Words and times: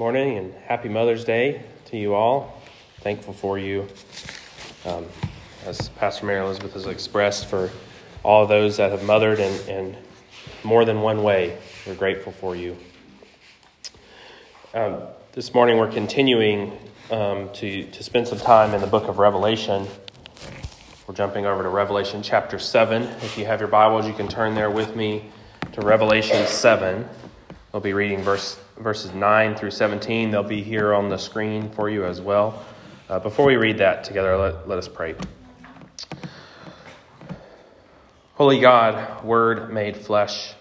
morning 0.00 0.38
and 0.38 0.54
happy 0.64 0.88
Mother's 0.88 1.26
Day 1.26 1.62
to 1.84 1.98
you 1.98 2.14
all. 2.14 2.62
Thankful 3.02 3.34
for 3.34 3.58
you, 3.58 3.86
um, 4.86 5.04
as 5.66 5.90
Pastor 5.90 6.24
Mary 6.24 6.42
Elizabeth 6.42 6.72
has 6.72 6.86
expressed, 6.86 7.44
for 7.44 7.68
all 8.22 8.46
those 8.46 8.78
that 8.78 8.92
have 8.92 9.04
mothered 9.04 9.38
in, 9.38 9.68
in 9.68 9.96
more 10.64 10.86
than 10.86 11.02
one 11.02 11.22
way. 11.22 11.58
We're 11.86 11.96
grateful 11.96 12.32
for 12.32 12.56
you. 12.56 12.78
Um, 14.72 15.02
this 15.32 15.52
morning 15.52 15.76
we're 15.76 15.92
continuing 15.92 16.78
um, 17.10 17.50
to, 17.56 17.84
to 17.84 18.02
spend 18.02 18.26
some 18.26 18.38
time 18.38 18.72
in 18.72 18.80
the 18.80 18.86
book 18.86 19.06
of 19.06 19.18
Revelation. 19.18 19.86
We're 21.06 21.14
jumping 21.14 21.44
over 21.44 21.62
to 21.62 21.68
Revelation 21.68 22.22
chapter 22.22 22.58
7. 22.58 23.02
If 23.02 23.36
you 23.36 23.44
have 23.44 23.60
your 23.60 23.68
Bibles, 23.68 24.06
you 24.06 24.14
can 24.14 24.28
turn 24.28 24.54
there 24.54 24.70
with 24.70 24.96
me 24.96 25.26
to 25.72 25.82
Revelation 25.82 26.46
7. 26.46 27.06
We'll 27.74 27.82
be 27.82 27.92
reading 27.92 28.22
verse 28.22 28.58
verses 28.80 29.12
9 29.12 29.56
through 29.56 29.70
17. 29.70 30.30
They'll 30.30 30.42
be 30.42 30.62
here 30.62 30.94
on 30.94 31.08
the 31.08 31.18
screen 31.18 31.70
for 31.70 31.90
you 31.90 32.04
as 32.04 32.20
well. 32.20 32.64
Uh, 33.08 33.18
before 33.18 33.44
we 33.44 33.56
read 33.56 33.78
that 33.78 34.04
together, 34.04 34.36
let, 34.36 34.68
let 34.68 34.78
us 34.78 34.88
pray. 34.88 35.14
Holy 38.34 38.58
God, 38.58 39.22
Word 39.22 39.72
made 39.72 39.96
flesh, 39.96 40.54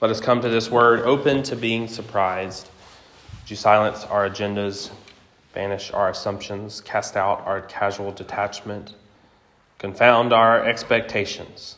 let 0.00 0.10
us 0.10 0.20
come 0.20 0.40
to 0.40 0.48
this 0.48 0.70
Word 0.70 1.00
open 1.02 1.44
to 1.44 1.54
being 1.54 1.86
surprised. 1.86 2.68
Would 3.42 3.50
you 3.50 3.56
silence 3.56 4.04
our 4.04 4.28
agendas, 4.28 4.90
banish 5.54 5.92
our 5.92 6.10
assumptions, 6.10 6.80
cast 6.80 7.16
out 7.16 7.46
our 7.46 7.60
casual 7.60 8.10
detachment, 8.10 8.94
confound 9.78 10.32
our 10.32 10.66
expectations, 10.66 11.76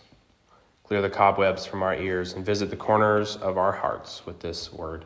clear 0.84 1.02
the 1.02 1.10
cobwebs 1.10 1.66
from 1.66 1.82
our 1.82 1.94
ears, 1.94 2.32
and 2.32 2.46
visit 2.46 2.70
the 2.70 2.76
corners 2.76 3.36
of 3.36 3.58
our 3.58 3.72
hearts 3.72 4.24
with 4.24 4.40
this 4.40 4.72
Word. 4.72 5.04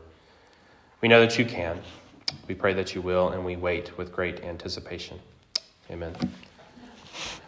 We 1.02 1.08
know 1.08 1.20
that 1.20 1.36
you 1.36 1.44
can. 1.44 1.80
We 2.46 2.54
pray 2.54 2.74
that 2.74 2.94
you 2.94 3.02
will, 3.02 3.30
and 3.30 3.44
we 3.44 3.56
wait 3.56 3.98
with 3.98 4.12
great 4.12 4.44
anticipation. 4.44 5.18
Amen. 5.90 6.14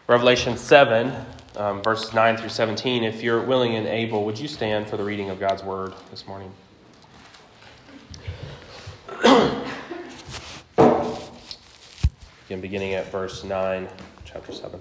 Revelation 0.09 0.57
7, 0.57 1.13
um, 1.57 1.81
verses 1.81 2.13
9 2.13 2.37
through 2.37 2.49
17. 2.49 3.05
If 3.05 3.23
you're 3.23 3.41
willing 3.41 3.77
and 3.77 3.87
able, 3.87 4.25
would 4.25 4.41
you 4.41 4.49
stand 4.49 4.89
for 4.89 4.97
the 4.97 5.05
reading 5.05 5.31
of 5.31 5.39
God's 5.39 5.63
word 5.63 5.95
this 6.11 6.27
morning? 6.27 6.51
Again, 9.23 9.63
beginning 12.61 12.95
at 12.95 13.13
verse 13.13 13.45
9, 13.45 13.87
chapter 14.25 14.53
7. 14.53 14.81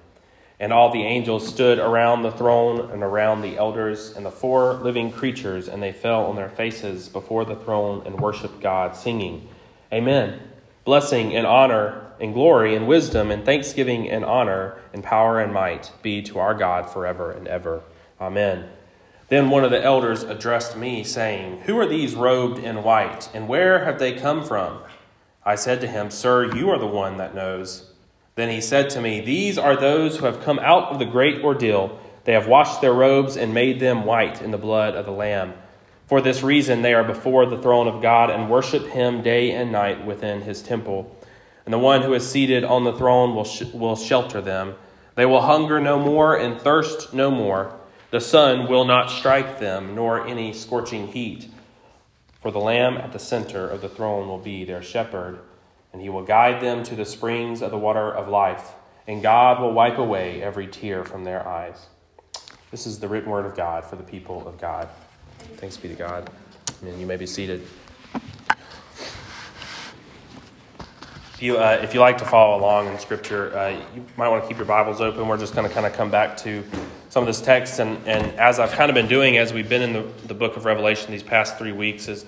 And 0.61 0.71
all 0.71 0.91
the 0.91 1.01
angels 1.01 1.47
stood 1.47 1.79
around 1.79 2.21
the 2.21 2.31
throne 2.31 2.91
and 2.91 3.01
around 3.01 3.41
the 3.41 3.57
elders 3.57 4.13
and 4.15 4.23
the 4.23 4.29
four 4.29 4.75
living 4.75 5.11
creatures, 5.11 5.67
and 5.67 5.81
they 5.81 5.91
fell 5.91 6.27
on 6.27 6.35
their 6.35 6.51
faces 6.51 7.09
before 7.09 7.45
the 7.45 7.55
throne 7.55 8.03
and 8.05 8.21
worshiped 8.21 8.61
God, 8.61 8.95
singing, 8.95 9.49
Amen. 9.91 10.39
Blessing 10.85 11.35
and 11.35 11.47
honor 11.47 12.05
and 12.19 12.35
glory 12.35 12.75
and 12.75 12.87
wisdom 12.87 13.31
and 13.31 13.43
thanksgiving 13.43 14.07
and 14.07 14.23
honor 14.23 14.77
and 14.93 15.03
power 15.03 15.39
and 15.39 15.51
might 15.51 15.91
be 16.03 16.21
to 16.21 16.37
our 16.37 16.53
God 16.53 16.87
forever 16.87 17.31
and 17.31 17.47
ever. 17.47 17.81
Amen. 18.21 18.69
Then 19.29 19.49
one 19.49 19.63
of 19.63 19.71
the 19.71 19.83
elders 19.83 20.21
addressed 20.21 20.77
me, 20.77 21.03
saying, 21.03 21.61
Who 21.61 21.79
are 21.79 21.87
these 21.87 22.13
robed 22.13 22.59
in 22.59 22.83
white, 22.83 23.29
and 23.33 23.47
where 23.47 23.85
have 23.85 23.97
they 23.97 24.13
come 24.13 24.43
from? 24.43 24.83
I 25.43 25.55
said 25.55 25.81
to 25.81 25.87
him, 25.87 26.11
Sir, 26.11 26.55
you 26.55 26.69
are 26.69 26.77
the 26.77 26.85
one 26.85 27.17
that 27.17 27.33
knows. 27.33 27.90
Then 28.35 28.49
he 28.49 28.61
said 28.61 28.89
to 28.91 29.01
me, 29.01 29.19
These 29.19 29.57
are 29.57 29.75
those 29.75 30.17
who 30.17 30.25
have 30.25 30.41
come 30.41 30.59
out 30.59 30.91
of 30.91 30.99
the 30.99 31.05
great 31.05 31.43
ordeal. 31.43 31.99
They 32.23 32.33
have 32.33 32.47
washed 32.47 32.81
their 32.81 32.93
robes 32.93 33.35
and 33.35 33.53
made 33.53 33.79
them 33.79 34.05
white 34.05 34.41
in 34.41 34.51
the 34.51 34.57
blood 34.57 34.95
of 34.95 35.05
the 35.05 35.11
Lamb. 35.11 35.53
For 36.05 36.21
this 36.21 36.43
reason, 36.43 36.81
they 36.81 36.93
are 36.93 37.03
before 37.03 37.45
the 37.45 37.61
throne 37.61 37.87
of 37.87 38.01
God 38.01 38.29
and 38.29 38.49
worship 38.49 38.87
him 38.87 39.21
day 39.21 39.51
and 39.51 39.71
night 39.71 40.05
within 40.05 40.41
his 40.41 40.61
temple. 40.61 41.15
And 41.65 41.73
the 41.73 41.79
one 41.79 42.01
who 42.01 42.13
is 42.13 42.29
seated 42.29 42.63
on 42.63 42.83
the 42.83 42.93
throne 42.93 43.35
will, 43.35 43.45
sh- 43.45 43.63
will 43.73 43.95
shelter 43.95 44.41
them. 44.41 44.75
They 45.15 45.25
will 45.25 45.41
hunger 45.41 45.79
no 45.79 45.99
more 45.99 46.35
and 46.35 46.59
thirst 46.59 47.13
no 47.13 47.31
more. 47.31 47.77
The 48.11 48.21
sun 48.21 48.67
will 48.67 48.85
not 48.85 49.09
strike 49.09 49.59
them, 49.59 49.95
nor 49.95 50.27
any 50.27 50.53
scorching 50.53 51.07
heat. 51.07 51.49
For 52.41 52.51
the 52.51 52.59
Lamb 52.59 52.97
at 52.97 53.13
the 53.13 53.19
center 53.19 53.69
of 53.69 53.81
the 53.81 53.89
throne 53.89 54.27
will 54.27 54.39
be 54.39 54.65
their 54.65 54.81
shepherd 54.81 55.39
and 55.93 56.01
he 56.01 56.09
will 56.09 56.23
guide 56.23 56.61
them 56.61 56.83
to 56.83 56.95
the 56.95 57.05
springs 57.05 57.61
of 57.61 57.71
the 57.71 57.77
water 57.77 58.11
of 58.11 58.27
life, 58.27 58.73
and 59.07 59.21
God 59.21 59.61
will 59.61 59.73
wipe 59.73 59.97
away 59.97 60.41
every 60.41 60.67
tear 60.67 61.03
from 61.03 61.23
their 61.23 61.47
eyes. 61.47 61.87
This 62.71 62.87
is 62.87 62.99
the 62.99 63.07
written 63.07 63.29
word 63.29 63.45
of 63.45 63.55
God 63.55 63.83
for 63.83 63.97
the 63.97 64.03
people 64.03 64.47
of 64.47 64.59
God. 64.59 64.87
Thanks 65.57 65.75
be 65.77 65.89
to 65.89 65.95
God. 65.95 66.29
And 66.81 66.99
you 66.99 67.05
may 67.05 67.17
be 67.17 67.27
seated. 67.27 67.67
If 71.33 71.41
you, 71.41 71.57
uh, 71.57 71.79
if 71.81 71.93
you 71.93 71.99
like 71.99 72.19
to 72.19 72.25
follow 72.25 72.57
along 72.57 72.87
in 72.87 72.99
Scripture, 72.99 73.57
uh, 73.57 73.69
you 73.95 74.05
might 74.15 74.29
want 74.29 74.43
to 74.43 74.47
keep 74.47 74.57
your 74.57 74.65
Bibles 74.67 75.01
open. 75.01 75.27
We're 75.27 75.37
just 75.37 75.55
going 75.55 75.67
to 75.67 75.73
kind 75.73 75.85
of 75.87 75.93
come 75.93 76.11
back 76.11 76.37
to 76.37 76.63
some 77.09 77.23
of 77.23 77.27
this 77.27 77.41
text. 77.41 77.79
And, 77.79 77.97
and 78.07 78.39
as 78.39 78.59
I've 78.59 78.71
kind 78.71 78.89
of 78.89 78.95
been 78.95 79.07
doing 79.07 79.37
as 79.37 79.51
we've 79.51 79.67
been 79.67 79.81
in 79.81 79.91
the, 79.91 80.07
the 80.27 80.33
book 80.33 80.55
of 80.55 80.65
Revelation 80.65 81.11
these 81.11 81.23
past 81.23 81.57
three 81.57 81.71
weeks, 81.71 82.07
is 82.07 82.25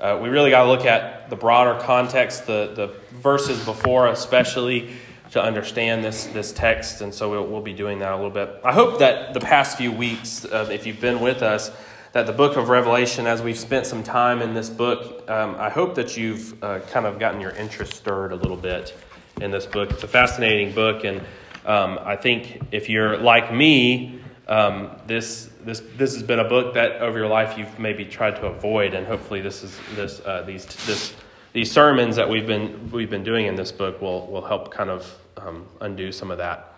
uh, 0.00 0.18
we 0.22 0.28
really 0.28 0.50
got 0.50 0.64
to 0.64 0.70
look 0.70 0.84
at 0.84 1.30
the 1.30 1.36
broader 1.36 1.80
context, 1.80 2.46
the, 2.46 2.72
the 2.74 3.18
verses 3.18 3.64
before, 3.64 4.08
especially 4.08 4.90
to 5.30 5.42
understand 5.42 6.04
this, 6.04 6.26
this 6.26 6.52
text. 6.52 7.00
And 7.00 7.12
so 7.12 7.30
we'll, 7.30 7.46
we'll 7.46 7.62
be 7.62 7.72
doing 7.72 7.98
that 8.00 8.12
a 8.12 8.16
little 8.16 8.30
bit. 8.30 8.60
I 8.64 8.72
hope 8.72 8.98
that 9.00 9.34
the 9.34 9.40
past 9.40 9.76
few 9.76 9.90
weeks, 9.90 10.44
uh, 10.44 10.68
if 10.70 10.86
you've 10.86 11.00
been 11.00 11.20
with 11.20 11.42
us, 11.42 11.70
that 12.12 12.26
the 12.26 12.32
book 12.32 12.56
of 12.56 12.68
Revelation, 12.68 13.26
as 13.26 13.42
we've 13.42 13.58
spent 13.58 13.86
some 13.86 14.02
time 14.02 14.40
in 14.40 14.54
this 14.54 14.70
book, 14.70 15.28
um, 15.28 15.56
I 15.58 15.68
hope 15.68 15.94
that 15.96 16.16
you've 16.16 16.62
uh, 16.62 16.80
kind 16.90 17.04
of 17.04 17.18
gotten 17.18 17.40
your 17.40 17.50
interest 17.50 17.94
stirred 17.94 18.32
a 18.32 18.36
little 18.36 18.56
bit 18.56 18.96
in 19.40 19.50
this 19.50 19.66
book. 19.66 19.90
It's 19.90 20.02
a 20.02 20.08
fascinating 20.08 20.74
book, 20.74 21.04
and 21.04 21.20
um, 21.66 21.98
I 22.02 22.16
think 22.16 22.62
if 22.72 22.88
you're 22.88 23.18
like 23.18 23.52
me, 23.52 24.20
um, 24.48 24.92
this 25.06 25.50
this 25.66 25.82
this 25.96 26.14
has 26.14 26.22
been 26.22 26.38
a 26.38 26.48
book 26.48 26.74
that 26.74 27.02
over 27.02 27.18
your 27.18 27.28
life 27.28 27.58
you've 27.58 27.78
maybe 27.78 28.04
tried 28.04 28.36
to 28.36 28.46
avoid, 28.46 28.94
and 28.94 29.06
hopefully 29.06 29.40
this 29.40 29.62
is 29.62 29.78
this 29.94 30.20
uh, 30.24 30.42
these 30.42 30.64
this 30.86 31.14
these 31.52 31.70
sermons 31.70 32.16
that 32.16 32.30
we've 32.30 32.46
been 32.46 32.90
we've 32.90 33.10
been 33.10 33.24
doing 33.24 33.46
in 33.46 33.56
this 33.56 33.72
book 33.72 34.00
will 34.00 34.26
will 34.28 34.44
help 34.44 34.72
kind 34.72 34.88
of 34.88 35.18
um, 35.36 35.66
undo 35.80 36.12
some 36.12 36.30
of 36.30 36.38
that. 36.38 36.72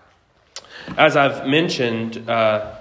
As 0.96 1.16
I've 1.16 1.46
mentioned, 1.46 2.28
uh, 2.28 2.76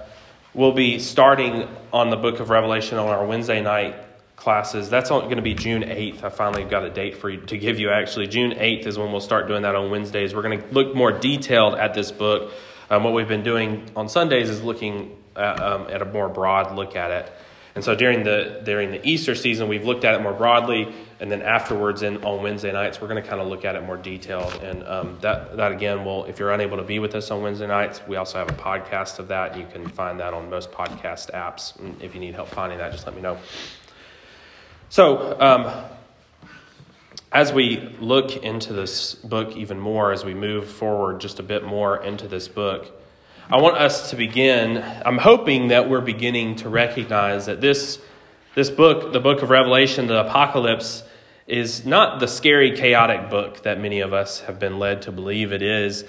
we'll 0.54 0.72
be 0.72 0.98
starting 0.98 1.68
on 1.92 2.10
the 2.10 2.16
book 2.16 2.40
of 2.40 2.48
Revelation 2.48 2.98
on 2.98 3.08
our 3.08 3.26
Wednesday 3.26 3.60
night 3.60 3.96
classes. 4.36 4.88
That's 4.88 5.10
going 5.10 5.36
to 5.36 5.42
be 5.42 5.54
June 5.54 5.82
8th. 5.82 6.22
I 6.22 6.28
finally 6.28 6.64
got 6.64 6.84
a 6.84 6.90
date 6.90 7.16
for 7.16 7.28
you 7.28 7.40
to 7.42 7.58
give 7.58 7.78
you 7.78 7.90
actually. 7.90 8.28
June 8.28 8.52
8th 8.52 8.86
is 8.86 8.96
when 8.96 9.10
we'll 9.10 9.20
start 9.20 9.48
doing 9.48 9.62
that 9.62 9.74
on 9.74 9.90
Wednesdays. 9.90 10.34
We're 10.34 10.42
going 10.42 10.62
to 10.62 10.66
look 10.72 10.94
more 10.94 11.10
detailed 11.10 11.74
at 11.74 11.92
this 11.92 12.12
book. 12.12 12.52
Um, 12.88 13.04
what 13.04 13.12
we've 13.12 13.28
been 13.28 13.42
doing 13.42 13.84
on 13.96 14.08
Sundays 14.08 14.48
is 14.48 14.62
looking 14.62 15.16
at, 15.38 15.60
um, 15.60 15.86
at 15.88 16.02
a 16.02 16.04
more 16.04 16.28
broad 16.28 16.74
look 16.74 16.96
at 16.96 17.10
it. 17.10 17.32
And 17.74 17.84
so 17.84 17.94
during 17.94 18.24
the 18.24 18.60
during 18.64 18.90
the 18.90 19.08
Easter 19.08 19.36
season, 19.36 19.68
we've 19.68 19.84
looked 19.84 20.04
at 20.04 20.14
it 20.14 20.20
more 20.20 20.32
broadly, 20.32 20.92
and 21.20 21.30
then 21.30 21.42
afterwards, 21.42 22.02
in 22.02 22.24
on 22.24 22.42
Wednesday 22.42 22.72
nights, 22.72 23.00
we're 23.00 23.06
going 23.06 23.22
to 23.22 23.28
kind 23.28 23.40
of 23.40 23.46
look 23.46 23.64
at 23.64 23.76
it 23.76 23.84
more 23.84 23.96
detailed. 23.96 24.52
And 24.64 24.82
um, 24.82 25.18
that 25.20 25.56
that 25.58 25.70
again, 25.70 26.04
will 26.04 26.24
if 26.24 26.40
you're 26.40 26.50
unable 26.50 26.76
to 26.78 26.82
be 26.82 26.98
with 26.98 27.14
us 27.14 27.30
on 27.30 27.40
Wednesday 27.40 27.68
nights, 27.68 28.00
we 28.08 28.16
also 28.16 28.38
have 28.38 28.50
a 28.50 28.54
podcast 28.54 29.20
of 29.20 29.28
that. 29.28 29.56
You 29.56 29.64
can 29.70 29.86
find 29.88 30.18
that 30.18 30.34
on 30.34 30.50
most 30.50 30.72
podcast 30.72 31.30
apps. 31.30 31.78
And 31.78 32.02
if 32.02 32.14
you 32.14 32.20
need 32.20 32.34
help 32.34 32.48
finding 32.48 32.78
that, 32.78 32.90
just 32.90 33.06
let 33.06 33.14
me 33.14 33.22
know. 33.22 33.38
So. 34.88 35.40
Um, 35.40 35.84
as 37.30 37.52
we 37.52 37.94
look 38.00 38.42
into 38.42 38.72
this 38.72 39.14
book 39.14 39.54
even 39.54 39.78
more, 39.78 40.12
as 40.12 40.24
we 40.24 40.32
move 40.32 40.66
forward 40.66 41.20
just 41.20 41.38
a 41.38 41.42
bit 41.42 41.62
more 41.62 42.02
into 42.02 42.26
this 42.26 42.48
book, 42.48 42.90
I 43.50 43.62
want 43.62 43.78
us 43.78 44.10
to 44.10 44.16
begin. 44.16 44.84
I'm 45.06 45.16
hoping 45.16 45.68
that 45.68 45.88
we're 45.88 46.02
beginning 46.02 46.56
to 46.56 46.68
recognize 46.68 47.46
that 47.46 47.62
this, 47.62 47.98
this 48.54 48.68
book, 48.68 49.14
the 49.14 49.20
book 49.20 49.40
of 49.40 49.48
Revelation, 49.48 50.06
the 50.06 50.26
Apocalypse, 50.26 51.02
is 51.46 51.86
not 51.86 52.20
the 52.20 52.28
scary, 52.28 52.76
chaotic 52.76 53.30
book 53.30 53.62
that 53.62 53.80
many 53.80 54.00
of 54.00 54.12
us 54.12 54.40
have 54.40 54.58
been 54.58 54.78
led 54.78 55.00
to 55.02 55.12
believe 55.12 55.54
it 55.54 55.62
is. 55.62 56.04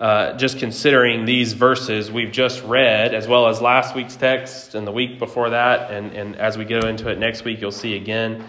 Uh, 0.00 0.32
just 0.36 0.58
considering 0.58 1.26
these 1.26 1.52
verses 1.52 2.10
we've 2.10 2.32
just 2.32 2.60
read, 2.64 3.14
as 3.14 3.28
well 3.28 3.46
as 3.46 3.60
last 3.60 3.94
week's 3.94 4.16
text 4.16 4.74
and 4.74 4.84
the 4.84 4.92
week 4.92 5.20
before 5.20 5.50
that, 5.50 5.92
and, 5.92 6.10
and 6.10 6.34
as 6.34 6.58
we 6.58 6.64
go 6.64 6.80
into 6.80 7.08
it 7.08 7.20
next 7.20 7.44
week, 7.44 7.60
you'll 7.60 7.70
see 7.70 7.94
again 7.94 8.44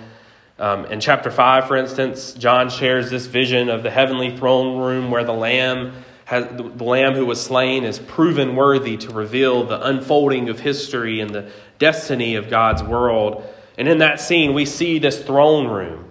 um, 0.61 0.85
in 0.85 0.99
chapter 0.99 1.31
5, 1.31 1.67
for 1.67 1.75
instance, 1.75 2.33
John 2.33 2.69
shares 2.69 3.09
this 3.09 3.25
vision 3.25 3.67
of 3.67 3.81
the 3.81 3.89
heavenly 3.89 4.37
throne 4.37 4.77
room 4.77 5.09
where 5.09 5.23
the 5.23 5.33
Lamb 5.33 5.93
has, 6.31 6.47
the 6.47 6.83
lamb 6.85 7.13
who 7.13 7.25
was 7.25 7.43
slain 7.43 7.83
is 7.83 7.99
proven 7.99 8.55
worthy 8.55 8.95
to 8.95 9.11
reveal 9.11 9.65
the 9.65 9.85
unfolding 9.85 10.47
of 10.47 10.61
history 10.61 11.19
and 11.19 11.29
the 11.35 11.51
destiny 11.77 12.35
of 12.35 12.49
God's 12.49 12.81
world. 12.81 13.43
And 13.77 13.85
in 13.85 13.97
that 13.97 14.21
scene, 14.21 14.53
we 14.53 14.65
see 14.65 14.97
this 14.97 15.21
throne 15.21 15.67
room. 15.67 16.09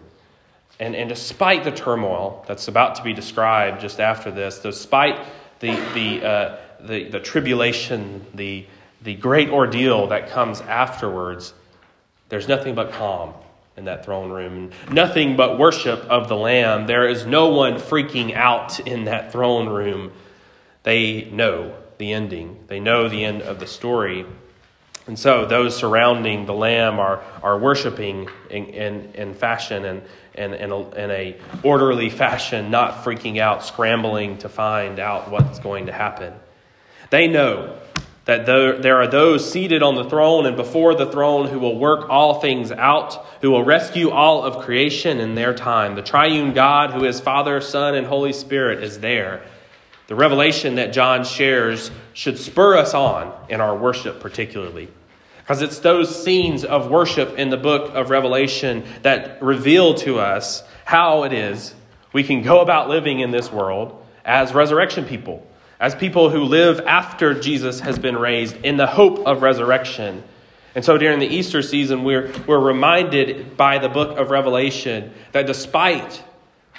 And, 0.79 0.95
and 0.95 1.09
despite 1.09 1.65
the 1.65 1.71
turmoil 1.71 2.45
that's 2.47 2.69
about 2.69 2.97
to 2.97 3.03
be 3.03 3.15
described 3.15 3.81
just 3.81 3.99
after 3.99 4.31
this, 4.31 4.59
despite 4.59 5.27
the, 5.61 5.71
the, 5.95 6.27
uh, 6.27 6.57
the, 6.81 7.05
the 7.05 7.21
tribulation, 7.21 8.27
the, 8.35 8.67
the 9.01 9.15
great 9.15 9.49
ordeal 9.49 10.09
that 10.09 10.29
comes 10.29 10.61
afterwards, 10.61 11.55
there's 12.29 12.47
nothing 12.47 12.75
but 12.75 12.93
calm 12.93 13.33
in 13.81 13.87
that 13.87 14.05
throne 14.05 14.31
room. 14.31 14.71
Nothing 14.93 15.37
but 15.37 15.59
worship 15.59 16.01
of 16.05 16.29
the 16.29 16.37
Lamb. 16.37 16.87
There 16.87 17.09
is 17.09 17.27
no 17.27 17.49
one 17.49 17.77
freaking 17.77 18.35
out 18.35 18.79
in 18.79 19.07
that 19.07 19.33
throne 19.33 19.69
room. 19.69 20.13
They 20.85 21.29
know 21.33 21.75
the 21.99 22.13
ending, 22.13 22.65
they 22.69 22.79
know 22.79 23.09
the 23.09 23.25
end 23.25 23.43
of 23.43 23.59
the 23.59 23.67
story. 23.67 24.25
And 25.07 25.19
so 25.19 25.45
those 25.45 25.77
surrounding 25.77 26.47
the 26.47 26.53
Lamb 26.53 27.01
are, 27.01 27.23
are 27.43 27.59
worshiping 27.59 28.29
in, 28.49 28.67
in, 28.67 29.13
in 29.15 29.35
fashion 29.35 29.85
and 29.85 30.03
in, 30.35 30.55
in, 30.55 30.71
a, 30.71 30.91
in 30.91 31.11
a 31.11 31.37
orderly 31.65 32.11
fashion, 32.11 32.71
not 32.71 33.03
freaking 33.03 33.39
out, 33.39 33.65
scrambling 33.65 34.39
to 34.39 34.49
find 34.49 35.01
out 35.01 35.31
what's 35.31 35.59
going 35.59 35.87
to 35.87 35.93
happen. 35.93 36.35
They 37.09 37.27
know 37.27 37.79
that 38.31 38.47
there 38.47 39.03
are 39.03 39.09
those 39.09 39.51
seated 39.51 39.83
on 39.83 39.97
the 39.97 40.05
throne 40.05 40.47
and 40.47 40.57
before 40.57 40.95
the 40.95 41.11
throne 41.11 41.49
who 41.49 41.59
will 41.59 41.77
work 41.77 42.09
all 42.09 42.41
things 42.41 42.71
out, 42.71 43.27
who 43.41 43.51
will 43.51 43.65
rescue 43.65 44.11
all 44.11 44.45
of 44.45 44.65
creation 44.65 45.19
in 45.19 45.35
their 45.35 45.53
time. 45.53 45.97
The 45.97 46.03
triune 46.03 46.55
God, 46.55 46.93
who 46.93 47.05
is 47.05 47.19
Father, 47.19 47.61
Son, 47.61 47.97
and 47.97 48.07
Holy 48.07 48.33
Spirit, 48.33 48.85
is 48.85 49.01
there. 49.01 49.43
The 50.07 50.15
revelation 50.15 50.77
that 50.77 50.93
John 50.93 51.25
shares 51.25 51.91
should 52.13 52.39
spur 52.39 52.77
us 52.77 52.95
on 52.95 53.35
in 53.49 53.61
our 53.61 53.77
worship, 53.77 54.21
particularly. 54.21 54.87
Because 55.39 55.61
it's 55.61 55.81
those 55.81 56.23
scenes 56.23 56.65
of 56.65 56.89
worship 56.89 57.37
in 57.37 57.51
the 57.51 57.57
book 57.57 57.93
of 57.97 58.11
Revelation 58.11 58.85
that 59.03 59.43
reveal 59.43 59.95
to 59.95 60.21
us 60.21 60.63
how 60.85 61.25
it 61.25 61.33
is 61.33 61.75
we 62.13 62.23
can 62.23 62.43
go 62.43 62.61
about 62.61 62.89
living 62.89 63.19
in 63.19 63.33
this 63.33 63.51
world 63.51 64.07
as 64.25 64.55
resurrection 64.55 65.05
people 65.05 65.45
as 65.81 65.95
people 65.95 66.29
who 66.29 66.45
live 66.45 66.81
after 66.81 67.33
Jesus 67.33 67.81
has 67.81 67.99
been 67.99 68.17
raised 68.17 68.55
in 68.57 68.77
the 68.77 68.87
hope 68.87 69.27
of 69.27 69.41
resurrection. 69.41 70.23
And 70.75 70.85
so 70.85 70.99
during 70.99 71.19
the 71.19 71.27
Easter 71.27 71.63
season, 71.63 72.05
we're, 72.05 72.31
we're 72.47 72.61
reminded 72.61 73.57
by 73.57 73.79
the 73.79 73.89
book 73.89 74.19
of 74.19 74.31
Revelation 74.31 75.13
that 75.33 75.47
despite 75.47 76.23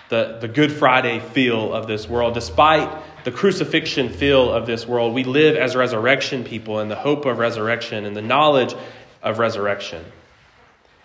the, 0.09 0.37
the 0.39 0.47
Good 0.47 0.71
Friday 0.71 1.19
feel 1.19 1.73
of 1.73 1.87
this 1.87 2.07
world, 2.07 2.35
despite 2.35 2.89
the 3.23 3.31
crucifixion 3.31 4.09
feel 4.09 4.51
of 4.51 4.67
this 4.67 4.87
world, 4.87 5.13
we 5.13 5.23
live 5.23 5.55
as 5.55 5.75
resurrection 5.75 6.43
people 6.43 6.79
in 6.79 6.87
the 6.87 6.95
hope 6.95 7.25
of 7.25 7.39
resurrection 7.39 8.05
and 8.05 8.15
the 8.15 8.21
knowledge 8.21 8.75
of 9.23 9.39
resurrection. 9.39 10.05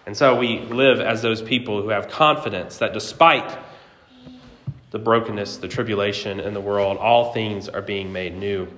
And 0.04 0.16
so 0.16 0.38
we 0.38 0.60
live 0.60 1.00
as 1.00 1.22
those 1.22 1.42
people 1.42 1.82
who 1.82 1.88
have 1.88 2.08
confidence 2.08 2.78
that 2.78 2.92
despite 2.92 3.58
the 4.90 4.98
brokenness, 4.98 5.56
the 5.58 5.68
tribulation 5.68 6.38
in 6.40 6.54
the 6.54 6.60
world, 6.60 6.96
all 6.98 7.32
things 7.32 7.68
are 7.68 7.82
being 7.82 8.12
made 8.12 8.36
new. 8.36 8.68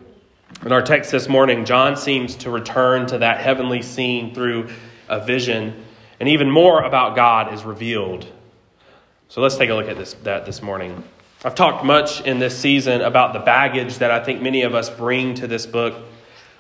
In 0.64 0.72
our 0.72 0.82
text 0.82 1.10
this 1.12 1.28
morning, 1.28 1.66
John 1.66 1.96
seems 1.96 2.34
to 2.37 2.50
return 2.50 3.06
to 3.08 3.19
that 3.19 3.40
heavenly 3.40 3.82
scene 3.82 4.34
through 4.34 4.70
a 5.08 5.25
vision, 5.25 5.84
and 6.19 6.28
even 6.28 6.50
more 6.50 6.82
about 6.82 7.14
God 7.14 7.52
is 7.52 7.64
revealed. 7.64 8.26
So 9.28 9.43
let's 9.43 9.56
take 9.56 9.69
a 9.69 9.75
look 9.75 9.88
at 9.88 9.99
this, 9.99 10.14
that 10.25 10.46
this 10.46 10.62
morning. 10.62 11.05
I've 11.44 11.55
talked 11.55 11.84
much 11.84 12.22
in 12.22 12.38
this 12.38 12.58
season 12.58 13.02
about 13.02 13.34
the 13.34 13.40
baggage 13.40 13.99
that 13.99 14.11
I 14.11 14.25
think 14.25 14.40
many 14.40 14.62
of 14.62 14.75
us 14.75 14.88
bring 14.88 15.34
to 15.34 15.46
this 15.46 15.66
book. 15.66 15.94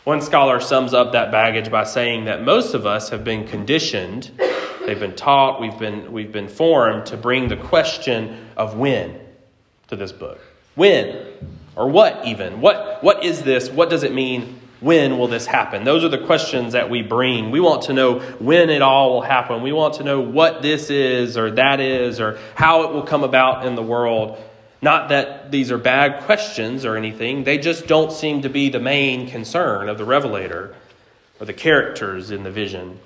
One 0.04 0.20
scholar 0.20 0.60
sums 0.60 0.92
up 0.92 1.12
that 1.12 1.32
baggage 1.32 1.70
by 1.70 1.84
saying 1.84 2.26
that 2.26 2.42
most 2.44 2.74
of 2.74 2.86
us 2.86 3.08
have 3.08 3.24
been 3.24 3.46
conditioned, 3.46 4.30
they've 4.84 5.00
been 5.00 5.16
taught, 5.16 5.60
we've 5.60 5.78
been, 5.78 6.12
we've 6.12 6.32
been 6.32 6.48
formed 6.48 7.06
to 7.06 7.16
bring 7.16 7.48
the 7.48 7.56
question 7.56 8.48
of 8.56 8.76
when 8.76 9.18
to 9.88 9.96
this 9.96 10.12
book. 10.12 10.38
When? 10.74 11.26
Or 11.76 11.88
what 11.88 12.26
even? 12.26 12.60
What, 12.60 13.02
what 13.02 13.24
is 13.24 13.42
this? 13.42 13.70
What 13.70 13.90
does 13.90 14.02
it 14.02 14.12
mean? 14.12 14.60
When 14.80 15.18
will 15.18 15.26
this 15.26 15.44
happen? 15.44 15.82
Those 15.82 16.04
are 16.04 16.08
the 16.08 16.24
questions 16.24 16.74
that 16.74 16.88
we 16.88 17.02
bring. 17.02 17.50
We 17.50 17.58
want 17.58 17.82
to 17.84 17.92
know 17.92 18.20
when 18.38 18.70
it 18.70 18.80
all 18.80 19.14
will 19.14 19.22
happen. 19.22 19.62
We 19.62 19.72
want 19.72 19.94
to 19.94 20.04
know 20.04 20.20
what 20.20 20.62
this 20.62 20.88
is 20.88 21.36
or 21.36 21.50
that 21.52 21.80
is 21.80 22.20
or 22.20 22.38
how 22.54 22.84
it 22.84 22.92
will 22.92 23.02
come 23.02 23.24
about 23.24 23.66
in 23.66 23.74
the 23.74 23.82
world. 23.82 24.38
Not 24.80 25.08
that 25.08 25.50
these 25.50 25.72
are 25.72 25.78
bad 25.78 26.22
questions 26.24 26.84
or 26.84 26.96
anything, 26.96 27.42
they 27.42 27.58
just 27.58 27.88
don't 27.88 28.12
seem 28.12 28.42
to 28.42 28.48
be 28.48 28.68
the 28.68 28.78
main 28.78 29.28
concern 29.28 29.88
of 29.88 29.98
the 29.98 30.04
revelator 30.04 30.76
or 31.40 31.46
the 31.46 31.52
characters 31.52 32.30
in 32.30 32.44
the 32.44 32.50
vision. 32.50 33.00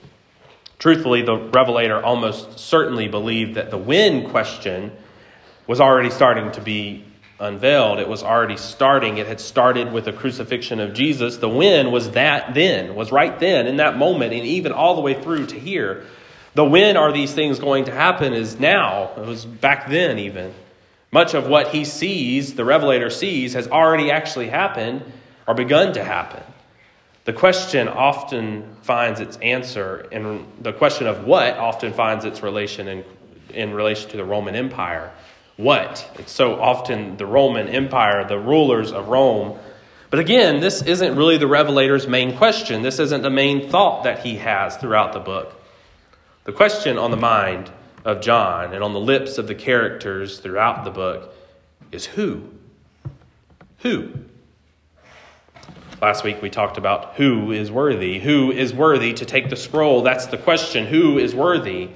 Truthfully, 0.79 1.23
the 1.23 1.37
revelator 1.37 2.05
almost 2.05 2.59
certainly 2.59 3.09
believed 3.09 3.55
that 3.55 3.71
the 3.71 3.79
when 3.79 4.29
question 4.29 4.93
was 5.67 5.81
already 5.81 6.11
starting 6.11 6.51
to 6.53 6.61
be 6.61 7.05
unveiled. 7.43 7.99
It 7.99 8.09
was 8.09 8.23
already 8.23 8.57
starting. 8.57 9.19
It 9.19 9.27
had 9.27 9.41
started 9.41 9.93
with 9.93 10.05
the 10.05 10.13
crucifixion 10.13 10.81
of 10.81 10.95
Jesus. 10.95 11.39
The 11.39 11.49
when 11.49 11.91
was 11.91 12.13
that 12.13 12.55
then, 12.55 12.95
was 12.95 13.13
right 13.13 13.39
then, 13.39 13.67
in 13.67 13.77
that 13.77 13.99
moment, 13.99 14.33
and 14.33 14.45
even 14.45 14.73
all 14.73 14.95
the 14.95 15.01
way 15.01 15.21
through 15.21 15.47
to 15.47 15.59
here. 15.59 16.07
The 16.55 16.65
when 16.65 16.97
are 16.97 17.13
these 17.13 17.33
things 17.33 17.59
going 17.59 17.87
to 17.87 17.93
happen 17.93 18.33
is 18.33 18.61
now. 18.61 19.11
It 19.17 19.27
was 19.27 19.45
back 19.45 19.89
then, 19.89 20.19
even. 20.19 20.55
Much 21.11 21.35
of 21.35 21.47
what 21.47 21.69
he 21.69 21.85
sees, 21.85 22.55
the 22.55 22.65
Revelator 22.65 23.11
sees, 23.11 23.55
has 23.55 23.69
already 23.69 24.11
actually 24.11 24.49
happened 24.49 25.03
or 25.47 25.55
begun 25.55 25.93
to 25.95 26.05
happen. 26.05 26.43
The 27.25 27.33
question 27.33 27.89
often 27.89 28.77
finds 28.83 29.21
its 29.21 29.37
answer, 29.39 30.07
and 30.11 30.47
the 30.61 30.73
question 30.73 31.07
of 31.07 31.25
what 31.25 31.57
often 31.57 31.93
finds 31.93 32.25
its 32.25 32.43
relation 32.43 32.89
in, 32.89 33.05
in 33.51 33.73
relation 33.73 34.11
to 34.11 34.17
the 34.17 34.25
Roman 34.25 34.55
Empire 34.55 35.13
what. 35.57 36.11
It's 36.19 36.33
so 36.33 36.61
often 36.61 37.17
the 37.17 37.27
Roman 37.27 37.69
Empire, 37.69 38.27
the 38.27 38.39
rulers 38.39 38.93
of 38.93 39.09
Rome. 39.09 39.59
But 40.11 40.19
again, 40.19 40.61
this 40.61 40.83
isn't 40.83 41.17
really 41.17 41.39
the 41.39 41.47
Revelator's 41.47 42.07
main 42.07 42.37
question. 42.37 42.83
This 42.83 42.99
isn't 42.99 43.23
the 43.23 43.31
main 43.31 43.71
thought 43.71 44.05
that 44.05 44.21
he 44.21 44.37
has 44.37 44.77
throughout 44.77 45.13
the 45.13 45.21
book. 45.21 45.55
The 46.45 46.53
question 46.53 46.99
on 46.99 47.11
the 47.11 47.17
mind 47.17 47.71
of 48.05 48.21
John 48.21 48.75
and 48.75 48.83
on 48.83 48.93
the 48.93 49.01
lips 49.01 49.39
of 49.39 49.47
the 49.47 49.55
characters 49.55 50.39
throughout 50.41 50.85
the 50.85 50.91
book 50.91 51.35
is 51.93 52.05
who? 52.05 52.43
Who? 53.79 54.13
Last 56.01 56.25
week 56.25 56.43
we 56.43 56.51
talked 56.51 56.79
about 56.79 57.15
who 57.15 57.53
is 57.53 57.71
worthy. 57.71 58.19
Who 58.19 58.51
is 58.51 58.75
worthy 58.75 59.13
to 59.15 59.25
take 59.25 59.51
the 59.51 59.57
scroll? 59.57 60.03
That's 60.03 60.27
the 60.27 60.37
question. 60.37 60.87
Who 60.87 61.17
is 61.19 61.33
worthy? 61.33 61.91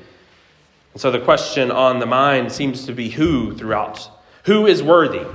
And 0.96 1.00
so 1.02 1.10
the 1.10 1.20
question 1.20 1.70
on 1.70 1.98
the 1.98 2.06
mind 2.06 2.50
seems 2.50 2.86
to 2.86 2.92
be 2.94 3.10
who 3.10 3.54
throughout. 3.54 4.10
Who 4.44 4.66
is 4.66 4.82
worthy? 4.82 5.26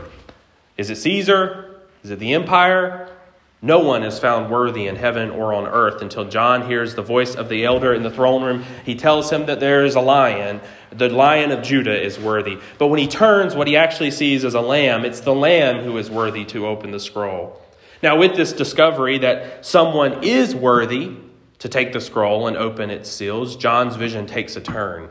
Is 0.76 0.90
it 0.90 0.96
Caesar? 0.96 1.82
Is 2.04 2.10
it 2.10 2.18
the 2.18 2.34
empire? 2.34 3.16
No 3.62 3.78
one 3.78 4.02
is 4.02 4.18
found 4.18 4.50
worthy 4.50 4.88
in 4.88 4.96
heaven 4.96 5.30
or 5.30 5.54
on 5.54 5.68
earth 5.68 6.02
until 6.02 6.26
John 6.26 6.66
hears 6.66 6.96
the 6.96 7.04
voice 7.04 7.36
of 7.36 7.48
the 7.48 7.64
elder 7.64 7.94
in 7.94 8.02
the 8.02 8.10
throne 8.10 8.42
room. 8.42 8.64
He 8.88 8.96
tells 8.96 9.32
him 9.32 9.46
that 9.46 9.60
there 9.60 9.86
is 9.86 9.94
a 9.94 10.02
lion. 10.02 10.62
The 10.94 11.10
lion 11.10 11.52
of 11.52 11.62
Judah 11.62 11.96
is 11.96 12.18
worthy. 12.18 12.58
But 12.80 12.88
when 12.88 12.98
he 12.98 13.06
turns, 13.06 13.54
what 13.54 13.68
he 13.68 13.78
actually 13.78 14.10
sees 14.10 14.44
is 14.44 14.56
a 14.56 14.62
lamb. 14.62 15.06
It's 15.06 15.20
the 15.20 15.36
lamb 15.36 15.84
who 15.84 15.96
is 16.00 16.10
worthy 16.10 16.44
to 16.46 16.66
open 16.66 16.90
the 16.90 17.00
scroll. 17.00 17.62
Now, 18.02 18.18
with 18.18 18.36
this 18.36 18.52
discovery 18.52 19.20
that 19.20 19.64
someone 19.64 20.24
is 20.24 20.56
worthy 20.56 21.16
to 21.60 21.70
take 21.70 21.94
the 21.94 22.02
scroll 22.02 22.48
and 22.48 22.58
open 22.58 22.90
its 22.90 23.12
seals, 23.12 23.56
John's 23.56 23.96
vision 23.96 24.26
takes 24.26 24.56
a 24.56 24.62
turn. 24.62 25.08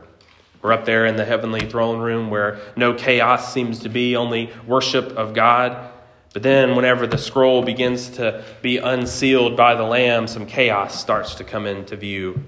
We're 0.62 0.72
up 0.72 0.84
there 0.84 1.06
in 1.06 1.16
the 1.16 1.24
heavenly 1.24 1.66
throne 1.66 2.00
room 2.00 2.28
where 2.30 2.60
no 2.76 2.94
chaos 2.94 3.52
seems 3.52 3.80
to 3.80 3.88
be, 3.88 4.16
only 4.16 4.52
worship 4.66 5.12
of 5.16 5.32
God. 5.32 5.90
But 6.32 6.42
then, 6.42 6.76
whenever 6.76 7.06
the 7.06 7.18
scroll 7.18 7.62
begins 7.62 8.10
to 8.10 8.44
be 8.62 8.76
unsealed 8.76 9.56
by 9.56 9.74
the 9.74 9.82
Lamb, 9.82 10.26
some 10.26 10.46
chaos 10.46 11.00
starts 11.00 11.36
to 11.36 11.44
come 11.44 11.66
into 11.66 11.96
view. 11.96 12.44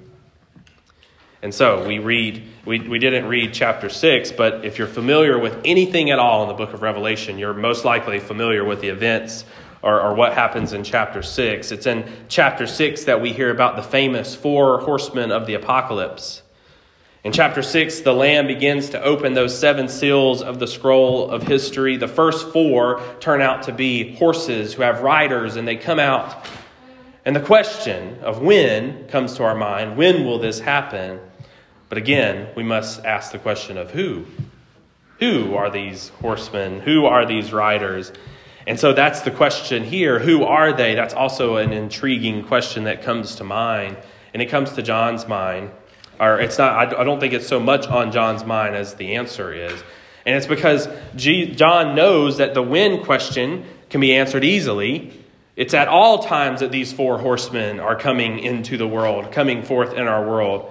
And 1.42 1.52
so 1.52 1.84
we 1.84 1.98
read, 1.98 2.44
we, 2.64 2.78
we 2.78 3.00
didn't 3.00 3.26
read 3.26 3.52
chapter 3.52 3.88
6, 3.88 4.30
but 4.32 4.64
if 4.64 4.78
you're 4.78 4.86
familiar 4.86 5.36
with 5.36 5.60
anything 5.64 6.10
at 6.10 6.20
all 6.20 6.42
in 6.42 6.48
the 6.48 6.54
book 6.54 6.72
of 6.72 6.82
Revelation, 6.82 7.36
you're 7.36 7.54
most 7.54 7.84
likely 7.84 8.20
familiar 8.20 8.64
with 8.64 8.80
the 8.80 8.88
events 8.88 9.44
or, 9.82 10.00
or 10.00 10.14
what 10.14 10.34
happens 10.34 10.72
in 10.72 10.84
chapter 10.84 11.20
6. 11.20 11.72
It's 11.72 11.86
in 11.86 12.08
chapter 12.28 12.68
6 12.68 13.04
that 13.04 13.20
we 13.20 13.32
hear 13.32 13.50
about 13.50 13.74
the 13.74 13.82
famous 13.82 14.36
four 14.36 14.78
horsemen 14.82 15.32
of 15.32 15.46
the 15.46 15.54
apocalypse. 15.54 16.42
In 17.24 17.30
chapter 17.30 17.62
6, 17.62 18.00
the 18.00 18.12
Lamb 18.12 18.48
begins 18.48 18.90
to 18.90 19.00
open 19.00 19.34
those 19.34 19.56
seven 19.56 19.86
seals 19.86 20.42
of 20.42 20.58
the 20.58 20.66
scroll 20.66 21.30
of 21.30 21.44
history. 21.44 21.96
The 21.96 22.08
first 22.08 22.52
four 22.52 23.00
turn 23.20 23.40
out 23.40 23.62
to 23.64 23.72
be 23.72 24.16
horses 24.16 24.74
who 24.74 24.82
have 24.82 25.02
riders, 25.02 25.54
and 25.54 25.68
they 25.68 25.76
come 25.76 26.00
out. 26.00 26.48
And 27.24 27.36
the 27.36 27.40
question 27.40 28.18
of 28.22 28.40
when 28.40 29.06
comes 29.06 29.34
to 29.36 29.44
our 29.44 29.54
mind 29.54 29.96
when 29.96 30.24
will 30.24 30.40
this 30.40 30.58
happen? 30.58 31.20
But 31.88 31.96
again, 31.96 32.48
we 32.56 32.64
must 32.64 33.04
ask 33.04 33.30
the 33.30 33.38
question 33.38 33.78
of 33.78 33.92
who. 33.92 34.26
Who 35.20 35.54
are 35.54 35.70
these 35.70 36.08
horsemen? 36.20 36.80
Who 36.80 37.06
are 37.06 37.24
these 37.24 37.52
riders? 37.52 38.10
And 38.66 38.80
so 38.80 38.92
that's 38.92 39.20
the 39.20 39.30
question 39.30 39.84
here. 39.84 40.18
Who 40.18 40.42
are 40.42 40.72
they? 40.72 40.96
That's 40.96 41.14
also 41.14 41.58
an 41.58 41.72
intriguing 41.72 42.42
question 42.42 42.82
that 42.84 43.02
comes 43.02 43.36
to 43.36 43.44
mind. 43.44 43.96
And 44.34 44.42
it 44.42 44.46
comes 44.46 44.72
to 44.72 44.82
John's 44.82 45.28
mind. 45.28 45.70
Or 46.22 46.38
it's 46.38 46.56
not, 46.56 46.96
I 46.96 47.02
don't 47.02 47.18
think 47.18 47.34
it's 47.34 47.48
so 47.48 47.58
much 47.58 47.88
on 47.88 48.12
John's 48.12 48.44
mind 48.44 48.76
as 48.76 48.94
the 48.94 49.16
answer 49.16 49.52
is. 49.52 49.82
And 50.24 50.36
it's 50.36 50.46
because 50.46 50.88
John 51.16 51.96
knows 51.96 52.38
that 52.38 52.54
the 52.54 52.62
when 52.62 53.02
question 53.02 53.64
can 53.90 54.00
be 54.00 54.14
answered 54.14 54.44
easily. 54.44 55.20
It's 55.56 55.74
at 55.74 55.88
all 55.88 56.20
times 56.20 56.60
that 56.60 56.70
these 56.70 56.92
four 56.92 57.18
horsemen 57.18 57.80
are 57.80 57.96
coming 57.96 58.38
into 58.38 58.76
the 58.76 58.86
world, 58.86 59.32
coming 59.32 59.64
forth 59.64 59.94
in 59.94 60.06
our 60.06 60.24
world. 60.24 60.70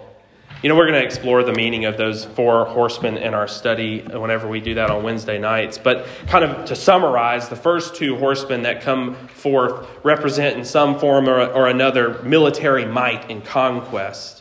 You 0.63 0.69
know, 0.69 0.75
we're 0.75 0.87
going 0.87 1.01
to 1.01 1.05
explore 1.05 1.43
the 1.43 1.53
meaning 1.53 1.83
of 1.83 1.97
those 1.97 2.23
four 2.23 2.63
horsemen 2.63 3.17
in 3.17 3.33
our 3.33 3.47
study 3.49 3.99
whenever 4.03 4.47
we 4.47 4.61
do 4.61 4.75
that 4.75 4.89
on 4.89 5.03
Wednesday 5.03 5.37
nights. 5.37 5.77
But, 5.77 6.07
kind 6.27 6.45
of 6.45 6.65
to 6.67 6.77
summarize, 6.77 7.49
the 7.49 7.57
first 7.57 7.95
two 7.95 8.15
horsemen 8.15 8.61
that 8.61 8.81
come 8.81 9.15
forth 9.27 9.85
represent 10.03 10.57
in 10.57 10.63
some 10.63 10.97
form 10.97 11.27
or, 11.27 11.45
or 11.45 11.67
another 11.67 12.21
military 12.23 12.85
might 12.85 13.29
and 13.29 13.43
conquest. 13.43 14.40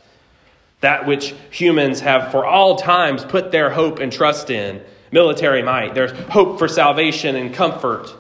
That 0.81 1.07
which 1.07 1.35
humans 1.51 2.01
have 2.01 2.31
for 2.31 2.47
all 2.47 2.77
times 2.77 3.25
put 3.25 3.53
their 3.53 3.71
hope 3.71 3.99
and 3.99 4.13
trust 4.13 4.51
in 4.51 4.83
military 5.13 5.63
might. 5.63 5.95
There's 5.95 6.13
hope 6.31 6.59
for 6.59 6.69
salvation 6.69 7.37
and 7.37 7.53
comfort. 7.53 8.15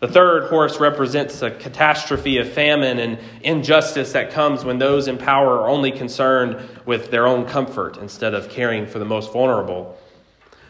The 0.00 0.08
third 0.08 0.48
horse 0.48 0.78
represents 0.78 1.42
a 1.42 1.50
catastrophe 1.50 2.38
of 2.38 2.52
famine 2.52 2.98
and 3.00 3.18
injustice 3.42 4.12
that 4.12 4.30
comes 4.30 4.64
when 4.64 4.78
those 4.78 5.08
in 5.08 5.18
power 5.18 5.60
are 5.60 5.68
only 5.68 5.90
concerned 5.90 6.56
with 6.86 7.10
their 7.10 7.26
own 7.26 7.46
comfort 7.46 7.96
instead 7.96 8.32
of 8.32 8.48
caring 8.48 8.86
for 8.86 9.00
the 9.00 9.04
most 9.04 9.32
vulnerable. 9.32 9.98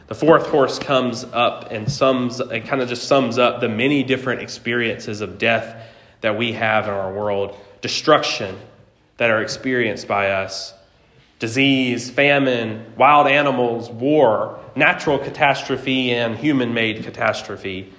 The 0.07 0.15
fourth 0.15 0.47
horse 0.47 0.79
comes 0.79 1.25
up 1.25 1.71
and 1.71 1.93
sums 1.93 2.41
it 2.41 2.65
kind 2.67 2.81
of 2.81 2.89
just 2.89 3.07
sums 3.07 3.37
up 3.37 3.61
the 3.61 3.69
many 3.69 4.03
different 4.03 4.41
experiences 4.41 5.21
of 5.21 5.37
death 5.37 5.77
that 6.23 6.39
we 6.39 6.53
have 6.53 6.85
in 6.85 6.95
our 6.95 7.13
world, 7.13 7.55
destruction 7.83 8.59
that 9.19 9.31
are 9.31 9.43
experienced 9.43 10.09
by 10.09 10.31
us, 10.31 10.73
disease, 11.39 12.11
famine, 12.11 12.93
wild 12.97 13.27
animals, 13.27 13.91
war, 13.91 14.59
natural 14.75 15.19
catastrophe 15.19 16.11
and 16.11 16.37
human-made 16.37 17.05
catastrophe. 17.05 17.93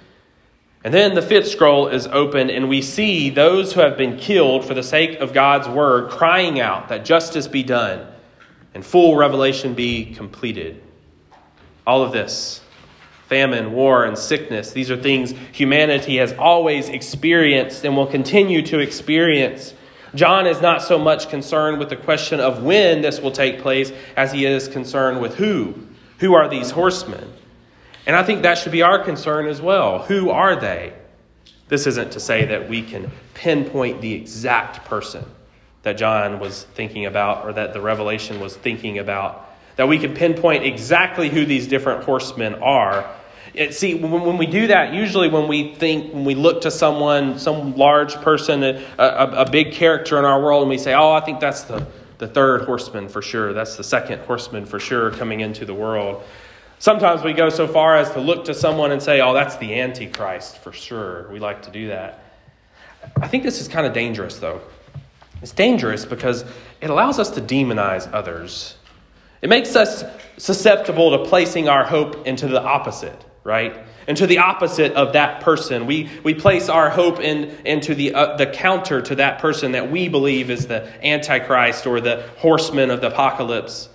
And 0.82 0.94
then 0.94 1.14
the 1.14 1.22
fifth 1.22 1.48
scroll 1.48 1.88
is 1.88 2.06
opened, 2.06 2.50
and 2.50 2.68
we 2.68 2.80
see 2.80 3.28
those 3.28 3.72
who 3.72 3.80
have 3.80 3.98
been 3.98 4.16
killed 4.16 4.64
for 4.64 4.72
the 4.72 4.82
sake 4.82 5.20
of 5.20 5.34
God's 5.34 5.68
word 5.68 6.10
crying 6.10 6.58
out 6.58 6.88
that 6.88 7.04
justice 7.04 7.48
be 7.48 7.62
done 7.62 8.06
and 8.74 8.84
full 8.84 9.16
revelation 9.16 9.74
be 9.74 10.14
completed. 10.14 10.82
All 11.86 12.02
of 12.02 12.12
this 12.12 12.62
famine, 13.26 13.72
war, 13.72 14.04
and 14.04 14.18
sickness 14.18 14.72
these 14.72 14.90
are 14.90 14.96
things 14.96 15.34
humanity 15.52 16.16
has 16.16 16.32
always 16.32 16.88
experienced 16.88 17.84
and 17.84 17.96
will 17.96 18.06
continue 18.06 18.62
to 18.62 18.78
experience. 18.80 19.74
John 20.14 20.46
is 20.46 20.60
not 20.60 20.82
so 20.82 20.98
much 20.98 21.28
concerned 21.28 21.78
with 21.78 21.88
the 21.88 21.96
question 21.96 22.40
of 22.40 22.62
when 22.62 23.02
this 23.02 23.20
will 23.20 23.30
take 23.30 23.60
place 23.60 23.92
as 24.16 24.32
he 24.32 24.44
is 24.44 24.68
concerned 24.68 25.20
with 25.20 25.36
who. 25.36 25.74
Who 26.18 26.34
are 26.34 26.48
these 26.48 26.70
horsemen? 26.70 27.32
And 28.06 28.16
I 28.16 28.22
think 28.22 28.42
that 28.42 28.58
should 28.58 28.72
be 28.72 28.82
our 28.82 29.04
concern 29.04 29.46
as 29.46 29.60
well. 29.60 30.00
Who 30.00 30.30
are 30.30 30.56
they? 30.56 30.92
This 31.68 31.86
isn't 31.86 32.12
to 32.12 32.20
say 32.20 32.46
that 32.46 32.68
we 32.68 32.82
can 32.82 33.10
pinpoint 33.34 34.00
the 34.00 34.12
exact 34.14 34.84
person 34.86 35.24
that 35.82 35.96
John 35.96 36.40
was 36.40 36.64
thinking 36.74 37.06
about 37.06 37.46
or 37.46 37.52
that 37.52 37.72
the 37.72 37.80
revelation 37.80 38.40
was 38.40 38.56
thinking 38.56 38.98
about, 38.98 39.48
that 39.76 39.88
we 39.88 39.98
can 39.98 40.14
pinpoint 40.14 40.64
exactly 40.64 41.28
who 41.28 41.46
these 41.46 41.66
different 41.66 42.04
horsemen 42.04 42.54
are. 42.56 43.08
It, 43.52 43.74
see, 43.74 43.94
when, 43.94 44.12
when, 44.12 44.38
we 44.38 44.46
do 44.46 44.68
that, 44.68 44.94
usually 44.94 45.28
when 45.28 45.48
we 45.48 45.74
think, 45.74 46.12
when 46.12 46.24
we 46.24 46.34
look 46.34 46.62
to 46.62 46.70
someone, 46.70 47.38
some 47.38 47.76
large 47.76 48.14
person, 48.16 48.62
a, 48.62 48.84
a, 48.98 49.44
a 49.44 49.50
big 49.50 49.72
character 49.72 50.18
in 50.18 50.24
our 50.24 50.40
world, 50.40 50.62
and 50.62 50.70
we 50.70 50.78
say, 50.78 50.94
oh, 50.94 51.12
I 51.12 51.20
think 51.20 51.40
that's 51.40 51.62
the, 51.62 51.86
the 52.18 52.28
third 52.28 52.62
horseman 52.62 53.08
for 53.08 53.22
sure. 53.22 53.52
That's 53.52 53.76
the 53.76 53.84
second 53.84 54.20
horseman 54.20 54.66
for 54.66 54.78
sure 54.78 55.10
coming 55.10 55.40
into 55.40 55.64
the 55.64 55.74
world. 55.74 56.22
Sometimes 56.78 57.22
we 57.22 57.32
go 57.32 57.50
so 57.50 57.68
far 57.68 57.96
as 57.96 58.10
to 58.12 58.20
look 58.20 58.46
to 58.46 58.54
someone 58.54 58.92
and 58.92 59.02
say, 59.02 59.20
oh, 59.20 59.34
that's 59.34 59.56
the 59.56 59.80
Antichrist 59.80 60.58
for 60.58 60.72
sure. 60.72 61.28
We 61.30 61.38
like 61.38 61.62
to 61.62 61.70
do 61.70 61.88
that. 61.88 62.22
I 63.20 63.28
think 63.28 63.42
this 63.42 63.60
is 63.60 63.68
kind 63.68 63.86
of 63.86 63.92
dangerous, 63.92 64.38
though. 64.38 64.60
It's 65.42 65.52
dangerous 65.52 66.04
because 66.04 66.44
it 66.80 66.90
allows 66.90 67.18
us 67.18 67.30
to 67.32 67.40
demonize 67.40 68.10
others. 68.12 68.76
It 69.42 69.48
makes 69.48 69.74
us 69.74 70.04
susceptible 70.36 71.18
to 71.18 71.28
placing 71.28 71.68
our 71.68 71.84
hope 71.84 72.26
into 72.26 72.46
the 72.46 72.62
opposite, 72.62 73.24
right? 73.44 73.84
And 74.06 74.16
to 74.16 74.26
the 74.26 74.38
opposite 74.38 74.92
of 74.92 75.14
that 75.14 75.40
person. 75.40 75.86
We, 75.86 76.10
we 76.22 76.34
place 76.34 76.68
our 76.68 76.90
hope 76.90 77.20
in, 77.20 77.56
into 77.64 77.94
the, 77.94 78.14
uh, 78.14 78.36
the 78.36 78.46
counter 78.46 79.00
to 79.02 79.14
that 79.16 79.38
person 79.38 79.72
that 79.72 79.90
we 79.90 80.08
believe 80.08 80.50
is 80.50 80.66
the 80.66 80.88
Antichrist 81.04 81.86
or 81.86 82.00
the 82.00 82.28
horseman 82.38 82.90
of 82.90 83.00
the 83.00 83.08
apocalypse. 83.08 83.88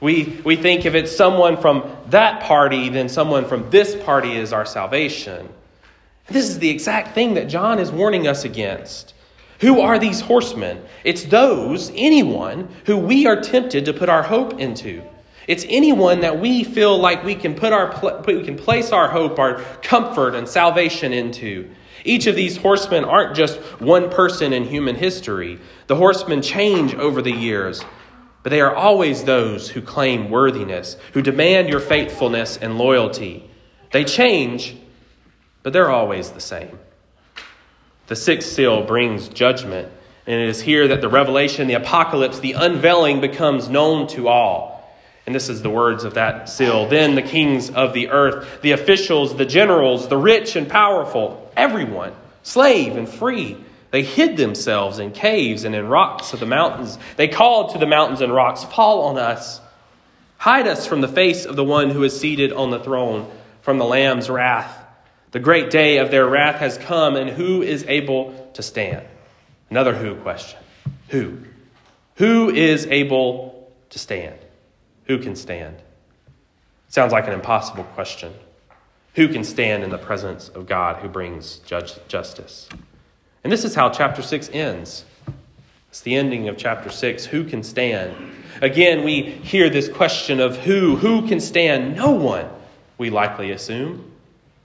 We, 0.00 0.40
we 0.44 0.56
think 0.56 0.84
if 0.84 0.94
it's 0.94 1.16
someone 1.16 1.56
from 1.56 1.96
that 2.08 2.42
party, 2.42 2.88
then 2.88 3.08
someone 3.08 3.46
from 3.46 3.70
this 3.70 3.96
party 4.04 4.36
is 4.36 4.52
our 4.52 4.66
salvation. 4.66 5.48
This 6.26 6.48
is 6.48 6.58
the 6.58 6.70
exact 6.70 7.14
thing 7.14 7.34
that 7.34 7.48
John 7.48 7.78
is 7.78 7.90
warning 7.90 8.26
us 8.26 8.44
against. 8.44 9.14
Who 9.60 9.80
are 9.80 9.98
these 9.98 10.20
horsemen? 10.20 10.84
It's 11.04 11.24
those, 11.24 11.90
anyone, 11.94 12.68
who 12.86 12.96
we 12.96 13.26
are 13.26 13.40
tempted 13.40 13.84
to 13.86 13.92
put 13.92 14.08
our 14.08 14.22
hope 14.22 14.60
into. 14.60 15.02
It's 15.46 15.64
anyone 15.68 16.20
that 16.20 16.40
we 16.40 16.64
feel 16.64 16.98
like 16.98 17.24
we 17.24 17.34
can 17.34 17.54
put 17.54 17.72
our 17.72 18.20
we 18.26 18.44
can 18.44 18.56
place 18.56 18.92
our 18.92 19.08
hope, 19.08 19.38
our 19.38 19.60
comfort 19.82 20.34
and 20.34 20.48
salvation 20.48 21.12
into. 21.12 21.70
Each 22.04 22.26
of 22.26 22.36
these 22.36 22.56
horsemen 22.56 23.04
aren't 23.04 23.34
just 23.34 23.58
one 23.80 24.10
person 24.10 24.52
in 24.52 24.64
human 24.64 24.94
history. 24.94 25.58
The 25.86 25.96
horsemen 25.96 26.42
change 26.42 26.94
over 26.94 27.22
the 27.22 27.32
years. 27.32 27.82
But 28.42 28.50
they 28.50 28.60
are 28.60 28.74
always 28.74 29.24
those 29.24 29.70
who 29.70 29.80
claim 29.80 30.30
worthiness, 30.30 30.98
who 31.14 31.22
demand 31.22 31.70
your 31.70 31.80
faithfulness 31.80 32.58
and 32.58 32.76
loyalty. 32.76 33.50
They 33.90 34.04
change, 34.04 34.76
but 35.62 35.72
they're 35.72 35.90
always 35.90 36.30
the 36.30 36.40
same. 36.40 36.78
The 38.06 38.16
sixth 38.16 38.52
seal 38.52 38.84
brings 38.84 39.28
judgment, 39.28 39.90
and 40.26 40.42
it 40.42 40.48
is 40.48 40.60
here 40.60 40.88
that 40.88 41.00
the 41.00 41.08
revelation, 41.08 41.68
the 41.68 41.74
apocalypse, 41.74 42.38
the 42.38 42.52
unveiling 42.52 43.22
becomes 43.22 43.70
known 43.70 44.06
to 44.08 44.28
all. 44.28 44.73
And 45.26 45.34
this 45.34 45.48
is 45.48 45.62
the 45.62 45.70
words 45.70 46.04
of 46.04 46.14
that 46.14 46.48
seal. 46.48 46.86
Then 46.86 47.14
the 47.14 47.22
kings 47.22 47.70
of 47.70 47.94
the 47.94 48.08
earth, 48.08 48.60
the 48.60 48.72
officials, 48.72 49.36
the 49.36 49.46
generals, 49.46 50.08
the 50.08 50.18
rich 50.18 50.54
and 50.54 50.68
powerful, 50.68 51.50
everyone, 51.56 52.12
slave 52.42 52.96
and 52.96 53.08
free, 53.08 53.56
they 53.90 54.02
hid 54.02 54.36
themselves 54.36 54.98
in 54.98 55.12
caves 55.12 55.62
and 55.62 55.72
in 55.72 55.86
rocks 55.86 56.32
of 56.32 56.40
the 56.40 56.46
mountains. 56.46 56.98
They 57.16 57.28
called 57.28 57.70
to 57.70 57.78
the 57.78 57.86
mountains 57.86 58.20
and 58.20 58.34
rocks, 58.34 58.64
Fall 58.64 59.02
on 59.02 59.18
us. 59.18 59.60
Hide 60.36 60.66
us 60.66 60.84
from 60.84 61.00
the 61.00 61.06
face 61.06 61.46
of 61.46 61.54
the 61.54 61.62
one 61.62 61.90
who 61.90 62.02
is 62.02 62.18
seated 62.18 62.52
on 62.52 62.70
the 62.70 62.80
throne, 62.80 63.30
from 63.62 63.78
the 63.78 63.84
Lamb's 63.84 64.28
wrath. 64.28 64.84
The 65.30 65.38
great 65.38 65.70
day 65.70 65.98
of 65.98 66.10
their 66.10 66.26
wrath 66.26 66.56
has 66.56 66.76
come, 66.76 67.14
and 67.14 67.30
who 67.30 67.62
is 67.62 67.84
able 67.86 68.50
to 68.54 68.62
stand? 68.62 69.06
Another 69.70 69.94
who 69.94 70.16
question. 70.16 70.58
Who? 71.10 71.38
Who 72.16 72.50
is 72.50 72.86
able 72.86 73.72
to 73.90 73.98
stand? 73.98 74.38
Who 75.06 75.18
can 75.18 75.36
stand? 75.36 75.82
Sounds 76.88 77.12
like 77.12 77.26
an 77.26 77.32
impossible 77.32 77.84
question. 77.84 78.32
Who 79.14 79.28
can 79.28 79.44
stand 79.44 79.84
in 79.84 79.90
the 79.90 79.98
presence 79.98 80.48
of 80.48 80.66
God 80.66 80.96
who 80.96 81.08
brings 81.08 81.58
judge, 81.58 81.94
justice? 82.08 82.68
And 83.42 83.52
this 83.52 83.64
is 83.64 83.74
how 83.74 83.90
chapter 83.90 84.22
6 84.22 84.50
ends. 84.52 85.04
It's 85.90 86.00
the 86.00 86.16
ending 86.16 86.48
of 86.48 86.56
chapter 86.56 86.90
6. 86.90 87.26
Who 87.26 87.44
can 87.44 87.62
stand? 87.62 88.14
Again, 88.60 89.04
we 89.04 89.22
hear 89.22 89.70
this 89.70 89.88
question 89.88 90.40
of 90.40 90.56
who. 90.58 90.96
Who 90.96 91.28
can 91.28 91.40
stand? 91.40 91.94
No 91.94 92.10
one, 92.10 92.48
we 92.98 93.10
likely 93.10 93.50
assume. 93.50 94.10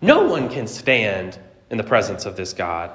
No 0.01 0.25
one 0.25 0.49
can 0.49 0.65
stand 0.65 1.37
in 1.69 1.77
the 1.77 1.83
presence 1.83 2.25
of 2.25 2.35
this 2.35 2.53
God. 2.53 2.91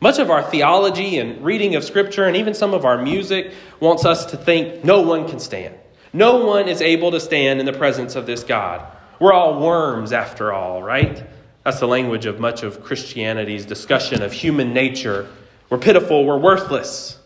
Much 0.00 0.18
of 0.18 0.30
our 0.30 0.42
theology 0.42 1.18
and 1.18 1.42
reading 1.42 1.74
of 1.74 1.84
Scripture 1.84 2.24
and 2.24 2.36
even 2.36 2.52
some 2.52 2.74
of 2.74 2.84
our 2.84 3.00
music 3.00 3.52
wants 3.80 4.04
us 4.04 4.26
to 4.26 4.36
think 4.36 4.84
no 4.84 5.00
one 5.00 5.26
can 5.26 5.38
stand. 5.38 5.74
No 6.12 6.44
one 6.44 6.68
is 6.68 6.80
able 6.80 7.10
to 7.10 7.20
stand 7.20 7.60
in 7.60 7.66
the 7.66 7.72
presence 7.72 8.16
of 8.16 8.26
this 8.26 8.42
God. 8.44 8.86
We're 9.18 9.32
all 9.32 9.60
worms 9.60 10.12
after 10.12 10.52
all, 10.52 10.82
right? 10.82 11.26
That's 11.64 11.80
the 11.80 11.88
language 11.88 12.26
of 12.26 12.38
much 12.38 12.62
of 12.62 12.82
Christianity's 12.82 13.64
discussion 13.64 14.22
of 14.22 14.32
human 14.32 14.72
nature. 14.72 15.28
We're 15.68 15.78
pitiful, 15.78 16.24
we're 16.24 16.38
worthless, 16.38 17.18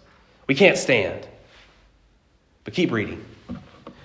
we 0.47 0.55
can't 0.55 0.79
stand. 0.79 1.29
But 2.65 2.75
keep 2.75 2.91
reading. 2.91 3.25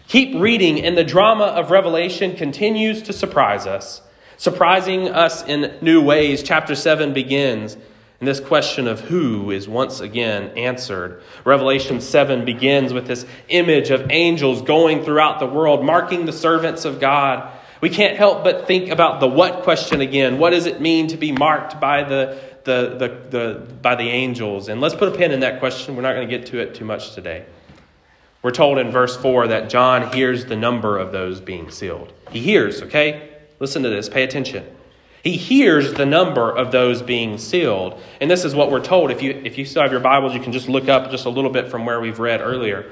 Keep 0.08 0.40
reading, 0.40 0.84
and 0.84 0.98
the 0.98 1.04
drama 1.04 1.46
of 1.46 1.72
Revelation 1.72 2.36
continues 2.36 3.02
to 3.04 3.14
surprise 3.14 3.66
us, 3.66 4.02
surprising 4.38 5.10
us 5.10 5.44
in 5.44 5.78
new 5.82 6.02
ways. 6.02 6.44
Chapter 6.44 6.76
7 6.76 7.14
begins, 7.14 7.78
and 8.20 8.28
this 8.28 8.40
question 8.40 8.88
of 8.88 9.02
who 9.02 9.52
is 9.52 9.68
once 9.68 10.00
again 10.00 10.58
answered. 10.58 11.22
Revelation 11.44 12.00
7 12.00 12.46
begins 12.46 12.94
with 12.94 13.08
this 13.08 13.26
image 13.50 13.90
of 13.90 14.10
angels 14.10 14.62
going 14.62 15.04
throughout 15.04 15.40
the 15.40 15.46
world, 15.46 15.84
marking 15.84 16.26
the 16.26 16.34
servants 16.34 16.86
of 16.86 17.00
God 17.00 17.52
We 17.82 17.90
can't 17.90 18.18
help 18.18 18.44
but 18.44 18.68
think 18.68 18.90
about 18.90 19.20
the 19.20 19.28
what 19.28 19.64
question 19.64 20.02
again. 20.02 20.40
What 20.40 20.52
does 20.52 20.66
it 20.66 20.82
mean 20.82 21.08
to 21.10 21.18
be 21.18 21.32
marked 21.32 21.80
by 21.80 22.04
the, 22.04 22.42
the, 22.64 22.96
the, 22.98 23.30
the, 23.30 23.74
by 23.82 23.96
the 23.96 24.10
angels? 24.10 24.70
And 24.70 24.82
let's 24.82 24.96
put 24.96 25.14
a 25.14 25.16
pin 25.16 25.32
in 25.32 25.42
that 25.42 25.60
question. 25.60 25.96
We're 25.96 26.02
not 26.02 26.14
going 26.14 26.28
to 26.28 26.38
get 26.38 26.48
to 26.48 26.60
it 26.60 26.74
too 26.74 26.86
much 26.86 27.14
today. 27.14 27.46
We're 28.42 28.52
told 28.52 28.78
in 28.78 28.92
verse 28.92 29.16
4 29.18 29.50
that 29.50 29.70
John 29.70 30.14
hears 30.14 30.46
the 30.46 30.56
number 30.56 30.98
of 30.98 31.12
those 31.12 31.42
being 31.42 31.70
sealed. 31.70 32.14
He 32.32 32.40
hears, 32.40 32.82
okay? 32.82 33.38
Listen 33.60 33.84
to 33.84 33.90
this, 33.90 34.08
pay 34.08 34.24
attention. 34.24 34.66
He 35.26 35.38
hears 35.38 35.96
the 35.96 36.06
number 36.06 36.52
of 36.52 36.72
those 36.72 37.02
being 37.02 37.40
sealed. 37.40 38.00
And 38.22 38.30
this 38.30 38.46
is 38.46 38.54
what 38.54 38.70
we're 38.70 38.84
told. 38.84 39.10
If 39.10 39.24
you, 39.24 39.32
if 39.32 39.58
you 39.58 39.66
still 39.66 39.82
have 39.82 39.92
your 39.92 40.00
Bibles, 40.00 40.36
you 40.36 40.40
can 40.40 40.54
just 40.54 40.70
look 40.70 40.88
up 40.88 41.10
just 41.10 41.26
a 41.26 41.32
little 41.32 41.50
bit 41.50 41.72
from 41.72 41.84
where 41.84 42.00
we've 42.00 42.20
read 42.20 42.42
earlier. 42.42 42.92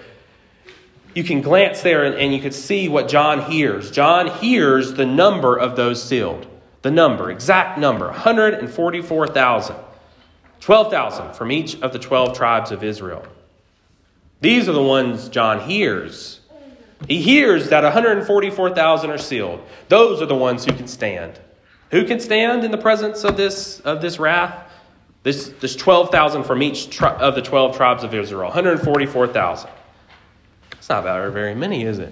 You 1.14 1.24
can 1.24 1.42
glance 1.42 1.84
there 1.84 2.04
and, 2.04 2.16
and 2.16 2.34
you 2.34 2.42
can 2.42 2.52
see 2.52 2.90
what 2.90 3.08
John 3.08 3.52
hears. 3.52 3.92
John 3.92 4.32
hears 4.40 4.96
the 4.96 5.06
number 5.06 5.56
of 5.56 5.76
those 5.76 6.04
sealed. 6.04 6.48
The 6.82 6.90
number, 6.90 7.30
exact 7.30 7.78
number 7.78 8.08
144,000. 8.08 9.76
12,000 10.60 11.36
from 11.36 11.52
each 11.52 11.80
of 11.82 11.94
the 11.94 12.00
12 12.00 12.36
tribes 12.36 12.72
of 12.72 12.84
Israel. 12.84 13.28
These 14.42 14.68
are 14.68 14.74
the 14.74 14.82
ones 14.82 15.30
John 15.30 15.70
hears. 15.70 16.40
He 17.08 17.22
hears 17.22 17.70
that 17.70 17.84
144,000 17.84 19.12
are 19.12 19.18
sealed. 19.20 19.64
Those 19.88 20.20
are 20.20 20.26
the 20.26 20.34
ones 20.34 20.66
who 20.66 20.74
can 20.74 20.88
stand. 20.88 21.40
Who 21.94 22.06
can 22.06 22.20
stand 22.20 22.64
in 22.64 22.72
the 22.72 22.78
presence 22.80 23.24
of 23.24 23.38
this, 23.38 23.80
of 23.82 24.02
this 24.02 24.18
wrath? 24.18 24.68
This, 25.22 25.50
this 25.62 25.76
12,000 25.76 26.44
from 26.44 26.64
each 26.64 26.90
tri- 26.90 27.16
of 27.18 27.36
the 27.36 27.42
12 27.44 27.78
tribes 27.78 28.04
of 28.04 28.16
Israel. 28.16 28.46
144,000. 28.46 29.70
It's 30.72 30.90
not 30.90 31.04
very 31.04 31.54
many, 31.54 31.84
is 31.84 32.00
it? 32.00 32.12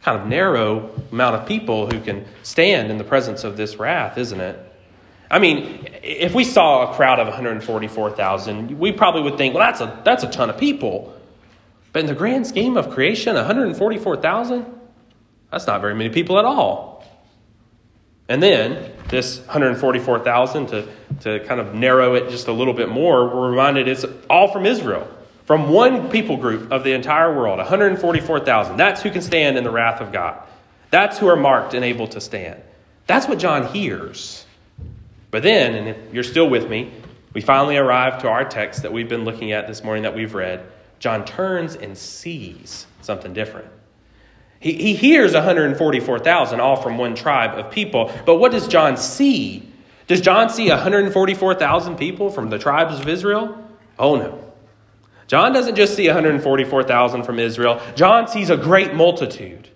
Kind 0.00 0.22
of 0.22 0.26
narrow 0.26 0.90
amount 1.12 1.36
of 1.36 1.46
people 1.46 1.86
who 1.90 2.00
can 2.00 2.24
stand 2.42 2.90
in 2.90 2.96
the 2.96 3.04
presence 3.04 3.44
of 3.44 3.58
this 3.58 3.76
wrath, 3.76 4.16
isn't 4.16 4.40
it? 4.40 4.58
I 5.30 5.38
mean, 5.38 5.86
if 6.02 6.32
we 6.32 6.42
saw 6.42 6.90
a 6.90 6.94
crowd 6.94 7.18
of 7.18 7.26
144,000, 7.26 8.78
we 8.78 8.90
probably 8.92 9.20
would 9.20 9.36
think, 9.36 9.54
well, 9.54 9.70
that's 9.70 9.82
a, 9.82 10.00
that's 10.02 10.22
a 10.24 10.30
ton 10.30 10.48
of 10.48 10.56
people. 10.56 11.14
But 11.92 12.00
in 12.00 12.06
the 12.06 12.14
grand 12.14 12.46
scheme 12.46 12.78
of 12.78 12.88
creation, 12.88 13.34
144,000? 13.34 14.64
That's 15.50 15.66
not 15.66 15.82
very 15.82 15.94
many 15.94 16.08
people 16.08 16.38
at 16.38 16.46
all. 16.46 16.97
And 18.28 18.42
then 18.42 18.92
this 19.08 19.38
144,000, 19.38 20.66
to, 20.66 20.88
to 21.20 21.40
kind 21.46 21.60
of 21.60 21.74
narrow 21.74 22.14
it 22.14 22.28
just 22.28 22.48
a 22.48 22.52
little 22.52 22.74
bit 22.74 22.90
more, 22.90 23.26
we're 23.26 23.50
reminded 23.50 23.88
it's 23.88 24.04
all 24.28 24.52
from 24.52 24.66
Israel, 24.66 25.08
from 25.46 25.70
one 25.70 26.10
people 26.10 26.36
group 26.36 26.70
of 26.70 26.84
the 26.84 26.92
entire 26.92 27.34
world, 27.34 27.58
144,000. 27.58 28.76
That's 28.76 29.02
who 29.02 29.10
can 29.10 29.22
stand 29.22 29.56
in 29.56 29.64
the 29.64 29.70
wrath 29.70 30.02
of 30.02 30.12
God. 30.12 30.42
That's 30.90 31.18
who 31.18 31.26
are 31.28 31.36
marked 31.36 31.74
and 31.74 31.84
able 31.84 32.06
to 32.08 32.20
stand. 32.20 32.62
That's 33.06 33.26
what 33.26 33.38
John 33.38 33.66
hears. 33.72 34.44
But 35.30 35.42
then, 35.42 35.74
and 35.74 35.88
if 35.88 36.14
you're 36.14 36.22
still 36.22 36.48
with 36.48 36.68
me, 36.68 36.92
we 37.32 37.40
finally 37.40 37.76
arrive 37.76 38.20
to 38.22 38.28
our 38.28 38.44
text 38.44 38.82
that 38.82 38.92
we've 38.92 39.08
been 39.08 39.24
looking 39.24 39.52
at 39.52 39.66
this 39.66 39.82
morning 39.82 40.02
that 40.02 40.14
we've 40.14 40.34
read. 40.34 40.66
John 40.98 41.24
turns 41.24 41.76
and 41.76 41.96
sees 41.96 42.86
something 43.00 43.32
different. 43.32 43.68
He, 44.60 44.72
he 44.72 44.94
hears 44.94 45.34
144,000, 45.34 46.60
all 46.60 46.76
from 46.76 46.98
one 46.98 47.14
tribe 47.14 47.58
of 47.58 47.70
people. 47.70 48.12
But 48.26 48.36
what 48.36 48.52
does 48.52 48.66
John 48.66 48.96
see? 48.96 49.62
Does 50.06 50.20
John 50.20 50.50
see 50.50 50.68
144,000 50.68 51.96
people 51.96 52.30
from 52.30 52.50
the 52.50 52.58
tribes 52.58 52.98
of 52.98 53.08
Israel? 53.08 53.56
Oh, 53.98 54.16
no. 54.16 54.44
John 55.28 55.52
doesn't 55.52 55.74
just 55.74 55.94
see 55.94 56.06
144,000 56.06 57.22
from 57.22 57.38
Israel, 57.38 57.80
John 57.94 58.26
sees 58.28 58.48
a 58.48 58.56
great 58.56 58.94
multitude, 58.94 59.68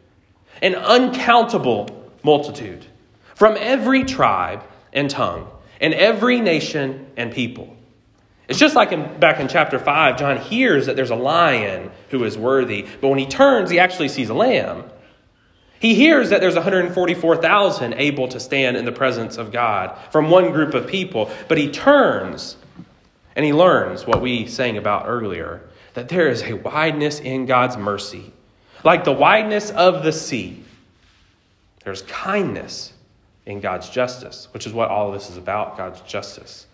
an 0.62 0.74
uncountable 0.74 2.08
multitude 2.22 2.86
from 3.34 3.56
every 3.58 4.04
tribe 4.04 4.64
and 4.94 5.10
tongue, 5.10 5.50
and 5.80 5.92
every 5.92 6.40
nation 6.40 7.06
and 7.16 7.32
people. 7.32 7.76
It's 8.52 8.60
just 8.60 8.76
like 8.76 8.92
in, 8.92 9.18
back 9.18 9.40
in 9.40 9.48
chapter 9.48 9.78
5, 9.78 10.18
John 10.18 10.36
hears 10.36 10.84
that 10.84 10.94
there's 10.94 11.08
a 11.08 11.16
lion 11.16 11.90
who 12.10 12.22
is 12.24 12.36
worthy, 12.36 12.86
but 13.00 13.08
when 13.08 13.18
he 13.18 13.24
turns, 13.24 13.70
he 13.70 13.78
actually 13.78 14.10
sees 14.10 14.28
a 14.28 14.34
lamb. 14.34 14.84
He 15.80 15.94
hears 15.94 16.28
that 16.28 16.42
there's 16.42 16.56
144,000 16.56 17.94
able 17.94 18.28
to 18.28 18.38
stand 18.38 18.76
in 18.76 18.84
the 18.84 18.92
presence 18.92 19.38
of 19.38 19.52
God 19.52 19.98
from 20.10 20.28
one 20.28 20.52
group 20.52 20.74
of 20.74 20.86
people, 20.86 21.30
but 21.48 21.56
he 21.56 21.70
turns 21.70 22.58
and 23.34 23.46
he 23.46 23.54
learns 23.54 24.06
what 24.06 24.20
we 24.20 24.46
sang 24.46 24.76
about 24.76 25.04
earlier 25.06 25.62
that 25.94 26.10
there 26.10 26.28
is 26.28 26.42
a 26.42 26.52
wideness 26.52 27.20
in 27.20 27.46
God's 27.46 27.78
mercy, 27.78 28.34
like 28.84 29.04
the 29.04 29.12
wideness 29.12 29.70
of 29.70 30.04
the 30.04 30.12
sea. 30.12 30.62
There's 31.84 32.02
kindness 32.02 32.92
in 33.46 33.60
God's 33.60 33.88
justice, 33.88 34.48
which 34.52 34.66
is 34.66 34.74
what 34.74 34.90
all 34.90 35.08
of 35.08 35.14
this 35.14 35.30
is 35.30 35.38
about 35.38 35.78
God's 35.78 36.02
justice. 36.02 36.66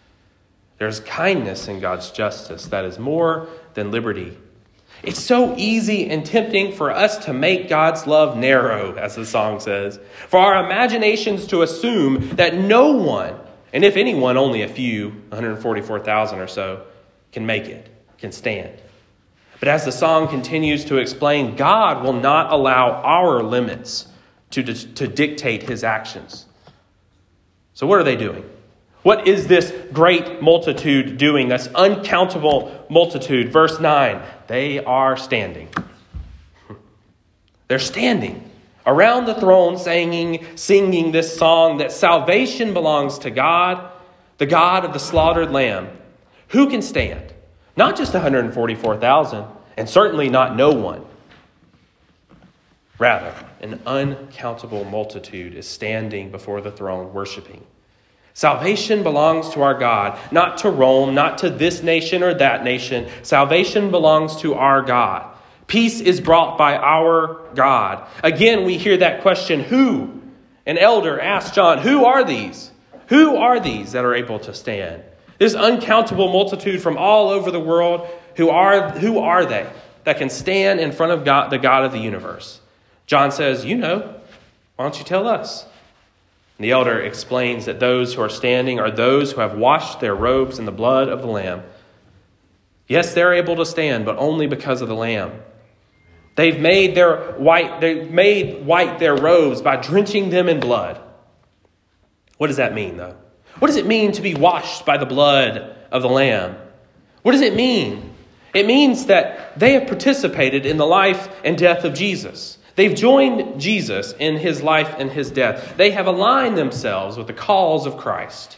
There's 0.78 1.00
kindness 1.00 1.68
in 1.68 1.80
God's 1.80 2.10
justice 2.10 2.66
that 2.66 2.84
is 2.84 2.98
more 2.98 3.48
than 3.74 3.90
liberty. 3.90 4.38
It's 5.02 5.20
so 5.20 5.54
easy 5.56 6.08
and 6.08 6.24
tempting 6.24 6.72
for 6.72 6.90
us 6.90 7.18
to 7.26 7.32
make 7.32 7.68
God's 7.68 8.06
love 8.06 8.36
narrow, 8.36 8.94
as 8.94 9.14
the 9.14 9.26
song 9.26 9.60
says, 9.60 10.00
for 10.28 10.38
our 10.38 10.64
imaginations 10.64 11.46
to 11.48 11.62
assume 11.62 12.30
that 12.36 12.54
no 12.54 12.92
one, 12.92 13.38
and 13.72 13.84
if 13.84 13.96
anyone, 13.96 14.36
only 14.36 14.62
a 14.62 14.68
few, 14.68 15.10
144,000 15.28 16.38
or 16.40 16.48
so, 16.48 16.84
can 17.30 17.46
make 17.46 17.66
it, 17.66 17.88
can 18.18 18.32
stand. 18.32 18.76
But 19.60 19.68
as 19.68 19.84
the 19.84 19.92
song 19.92 20.28
continues 20.28 20.84
to 20.86 20.98
explain, 20.98 21.56
God 21.56 22.02
will 22.04 22.12
not 22.12 22.52
allow 22.52 23.02
our 23.02 23.42
limits 23.42 24.06
to, 24.50 24.62
to 24.62 25.06
dictate 25.06 25.64
his 25.64 25.84
actions. 25.84 26.46
So, 27.74 27.86
what 27.86 27.98
are 27.98 28.04
they 28.04 28.16
doing? 28.16 28.48
What 29.02 29.28
is 29.28 29.46
this 29.46 29.72
great 29.92 30.42
multitude 30.42 31.18
doing? 31.18 31.48
This 31.48 31.68
uncountable 31.74 32.86
multitude. 32.88 33.52
Verse 33.52 33.78
9 33.80 34.22
they 34.48 34.82
are 34.82 35.16
standing. 35.16 35.68
They're 37.68 37.78
standing 37.78 38.50
around 38.86 39.26
the 39.26 39.34
throne, 39.34 39.78
singing, 39.78 40.46
singing 40.56 41.12
this 41.12 41.36
song 41.36 41.76
that 41.78 41.92
salvation 41.92 42.72
belongs 42.72 43.18
to 43.20 43.30
God, 43.30 43.92
the 44.38 44.46
God 44.46 44.84
of 44.86 44.94
the 44.94 44.98
slaughtered 44.98 45.52
lamb. 45.52 45.88
Who 46.48 46.70
can 46.70 46.80
stand? 46.80 47.34
Not 47.76 47.96
just 47.96 48.14
144,000, 48.14 49.44
and 49.76 49.88
certainly 49.88 50.30
not 50.30 50.56
no 50.56 50.72
one. 50.72 51.04
Rather, 52.98 53.34
an 53.60 53.80
uncountable 53.86 54.84
multitude 54.84 55.54
is 55.54 55.68
standing 55.68 56.30
before 56.30 56.60
the 56.60 56.72
throne 56.72 57.12
worshiping. 57.12 57.64
Salvation 58.38 59.02
belongs 59.02 59.48
to 59.48 59.62
our 59.62 59.74
God, 59.74 60.16
not 60.30 60.58
to 60.58 60.70
Rome, 60.70 61.12
not 61.12 61.38
to 61.38 61.50
this 61.50 61.82
nation 61.82 62.22
or 62.22 62.34
that 62.34 62.62
nation. 62.62 63.08
Salvation 63.24 63.90
belongs 63.90 64.36
to 64.42 64.54
our 64.54 64.80
God. 64.80 65.26
Peace 65.66 66.00
is 66.00 66.20
brought 66.20 66.56
by 66.56 66.76
our 66.76 67.40
God. 67.56 68.06
Again, 68.22 68.64
we 68.64 68.78
hear 68.78 68.98
that 68.98 69.22
question 69.22 69.58
who? 69.58 70.22
An 70.66 70.78
elder 70.78 71.20
asked 71.20 71.54
John, 71.54 71.78
Who 71.78 72.04
are 72.04 72.22
these? 72.22 72.70
Who 73.08 73.34
are 73.34 73.58
these 73.58 73.90
that 73.90 74.04
are 74.04 74.14
able 74.14 74.38
to 74.38 74.54
stand? 74.54 75.02
This 75.38 75.56
uncountable 75.56 76.30
multitude 76.30 76.80
from 76.80 76.96
all 76.96 77.30
over 77.30 77.50
the 77.50 77.58
world, 77.58 78.08
who 78.36 78.50
are, 78.50 78.90
who 78.90 79.18
are 79.18 79.46
they 79.46 79.68
that 80.04 80.18
can 80.18 80.30
stand 80.30 80.78
in 80.78 80.92
front 80.92 81.10
of 81.10 81.24
God, 81.24 81.50
the 81.50 81.58
God 81.58 81.86
of 81.86 81.90
the 81.90 81.98
universe? 81.98 82.60
John 83.04 83.32
says, 83.32 83.64
You 83.64 83.78
know. 83.78 84.14
Why 84.76 84.84
don't 84.84 84.96
you 84.96 85.04
tell 85.04 85.26
us? 85.26 85.66
The 86.58 86.72
elder 86.72 87.00
explains 87.00 87.66
that 87.66 87.78
those 87.78 88.14
who 88.14 88.20
are 88.20 88.28
standing 88.28 88.80
are 88.80 88.90
those 88.90 89.32
who 89.32 89.40
have 89.40 89.56
washed 89.56 90.00
their 90.00 90.14
robes 90.14 90.58
in 90.58 90.64
the 90.64 90.72
blood 90.72 91.08
of 91.08 91.20
the 91.22 91.28
Lamb. 91.28 91.62
Yes, 92.88 93.14
they're 93.14 93.34
able 93.34 93.56
to 93.56 93.66
stand, 93.66 94.04
but 94.04 94.16
only 94.16 94.46
because 94.46 94.80
of 94.80 94.88
the 94.88 94.94
Lamb. 94.94 95.40
They've 96.34 96.58
made 96.58 96.94
their 96.94 97.32
white, 97.32 97.80
they've 97.80 98.10
made 98.10 98.64
white 98.64 98.98
their 98.98 99.16
robes 99.16 99.62
by 99.62 99.76
drenching 99.76 100.30
them 100.30 100.48
in 100.48 100.58
blood. 100.58 101.00
What 102.38 102.46
does 102.48 102.56
that 102.56 102.74
mean, 102.74 102.96
though? 102.96 103.16
What 103.58 103.68
does 103.68 103.76
it 103.76 103.86
mean 103.86 104.12
to 104.12 104.22
be 104.22 104.34
washed 104.34 104.86
by 104.86 104.98
the 104.98 105.06
blood 105.06 105.76
of 105.90 106.02
the 106.02 106.08
Lamb? 106.08 106.56
What 107.22 107.32
does 107.32 107.40
it 107.40 107.54
mean? 107.54 108.14
It 108.54 108.66
means 108.66 109.06
that 109.06 109.58
they 109.58 109.74
have 109.74 109.86
participated 109.86 110.64
in 110.64 110.76
the 110.76 110.86
life 110.86 111.28
and 111.44 111.58
death 111.58 111.84
of 111.84 111.94
Jesus. 111.94 112.58
They've 112.78 112.94
joined 112.94 113.60
Jesus 113.60 114.14
in 114.20 114.36
his 114.36 114.62
life 114.62 114.94
and 115.00 115.10
his 115.10 115.32
death. 115.32 115.76
They 115.76 115.90
have 115.90 116.06
aligned 116.06 116.56
themselves 116.56 117.16
with 117.16 117.26
the 117.26 117.32
calls 117.32 117.86
of 117.86 117.96
Christ. 117.96 118.56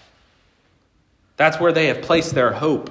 That's 1.38 1.58
where 1.58 1.72
they 1.72 1.86
have 1.86 2.02
placed 2.02 2.34
their 2.34 2.52
hope, 2.52 2.90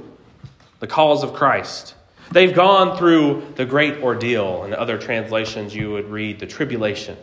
the 0.80 0.88
calls 0.88 1.24
of 1.24 1.36
Christ. 1.36 1.94
They've 2.32 2.52
gone 2.52 2.98
through 2.98 3.54
the 3.58 3.66
great 3.68 4.02
ordeal. 4.02 4.64
In 4.64 4.74
other 4.74 4.98
translations, 4.98 5.76
you 5.76 5.92
would 5.92 6.10
read 6.10 6.40
the 6.40 6.48
tribulation. 6.48 7.16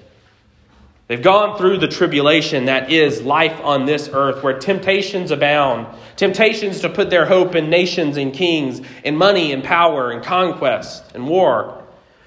They've 1.09 1.21
gone 1.21 1.59
through 1.59 1.79
the 1.79 1.89
tribulation 1.89 2.67
that 2.67 2.93
is 2.93 3.23
life 3.23 3.61
on 3.61 3.87
this 3.87 4.09
earth, 4.13 4.41
where 4.41 4.57
temptations 4.57 5.33
abound 5.33 5.89
temptations 6.15 6.83
to 6.83 6.89
put 6.89 7.11
their 7.11 7.27
hope 7.27 7.57
in 7.57 7.71
nations 7.71 8.19
and 8.19 8.33
kings, 8.33 8.83
in 9.03 9.17
money 9.17 9.51
and 9.51 9.65
power 9.65 10.13
and 10.13 10.23
conquest 10.23 11.03
and 11.13 11.27
war 11.27 11.83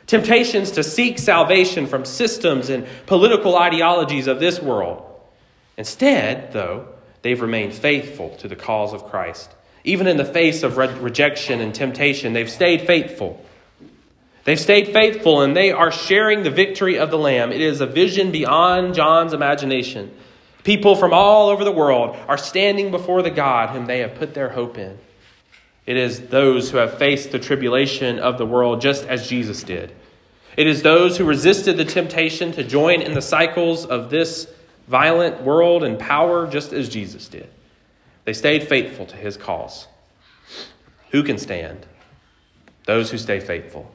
temptations 0.09 0.71
to 0.71 0.83
seek 0.83 1.19
salvation 1.19 1.85
from 1.85 2.03
systems 2.03 2.69
and 2.69 2.87
political 3.05 3.55
ideologies 3.55 4.25
of 4.25 4.39
this 4.39 4.59
world. 4.59 5.05
Instead, 5.77 6.51
though, 6.51 6.87
they've 7.21 7.39
remained 7.39 7.73
faithful 7.73 8.35
to 8.37 8.47
the 8.47 8.55
cause 8.55 8.91
of 8.91 9.05
Christ. 9.05 9.51
Even 9.83 10.07
in 10.07 10.17
the 10.17 10.25
face 10.25 10.63
of 10.63 10.77
re- 10.77 10.91
rejection 10.95 11.61
and 11.61 11.75
temptation, 11.75 12.33
they've 12.33 12.49
stayed 12.49 12.81
faithful. 12.81 13.45
They've 14.45 14.59
stayed 14.59 14.93
faithful 14.93 15.41
and 15.41 15.55
they 15.55 15.71
are 15.71 15.91
sharing 15.91 16.41
the 16.41 16.49
victory 16.49 16.97
of 16.97 17.11
the 17.11 17.17
Lamb. 17.19 17.51
It 17.51 17.61
is 17.61 17.79
a 17.79 17.85
vision 17.85 18.31
beyond 18.31 18.95
John's 18.95 19.33
imagination. 19.33 20.11
People 20.63 20.95
from 20.95 21.13
all 21.13 21.49
over 21.49 21.63
the 21.63 21.71
world 21.71 22.17
are 22.27 22.37
standing 22.37 22.89
before 22.89 23.21
the 23.21 23.29
God 23.29 23.69
whom 23.69 23.85
they 23.85 23.99
have 23.99 24.15
put 24.15 24.33
their 24.33 24.49
hope 24.49 24.79
in. 24.79 24.97
It 25.89 25.97
is 25.97 26.27
those 26.27 26.69
who 26.69 26.77
have 26.77 26.99
faced 26.99 27.31
the 27.31 27.39
tribulation 27.39 28.19
of 28.19 28.37
the 28.37 28.45
world 28.45 28.79
just 28.79 29.05
as 29.05 29.27
Jesus 29.27 29.63
did. 29.63 29.91
It 30.55 30.67
is 30.67 30.83
those 30.83 31.17
who 31.17 31.25
resisted 31.25 31.77
the 31.77 31.83
temptation 31.83 32.51
to 32.51 32.63
join 32.63 33.01
in 33.01 33.15
the 33.15 33.23
cycles 33.23 33.87
of 33.87 34.11
this 34.11 34.47
violent 34.87 35.41
world 35.41 35.83
and 35.83 35.97
power 35.97 36.45
just 36.45 36.73
as 36.73 36.89
Jesus 36.89 37.27
did. 37.27 37.49
They 38.25 38.33
stayed 38.33 38.67
faithful 38.67 39.07
to 39.07 39.15
his 39.15 39.35
cause. 39.35 39.87
Who 41.09 41.23
can 41.23 41.39
stand? 41.39 41.87
Those 42.85 43.09
who 43.09 43.17
stay 43.17 43.39
faithful. 43.39 43.91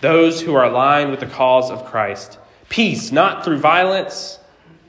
Those 0.00 0.40
who 0.40 0.54
are 0.54 0.66
aligned 0.66 1.10
with 1.10 1.18
the 1.18 1.26
cause 1.26 1.68
of 1.68 1.86
Christ. 1.86 2.38
Peace, 2.68 3.10
not 3.10 3.44
through 3.44 3.58
violence, 3.58 4.38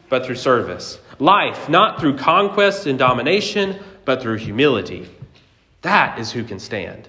but 0.10 0.28
through 0.28 0.36
service. 0.36 1.00
Life, 1.18 1.70
not 1.70 2.00
through 2.00 2.18
conquest 2.18 2.86
and 2.86 3.00
domination, 3.00 3.80
but 4.06 4.22
through 4.22 4.38
humility. 4.38 5.10
That 5.86 6.18
is 6.18 6.32
who 6.32 6.44
can 6.44 6.58
stand. 6.58 7.08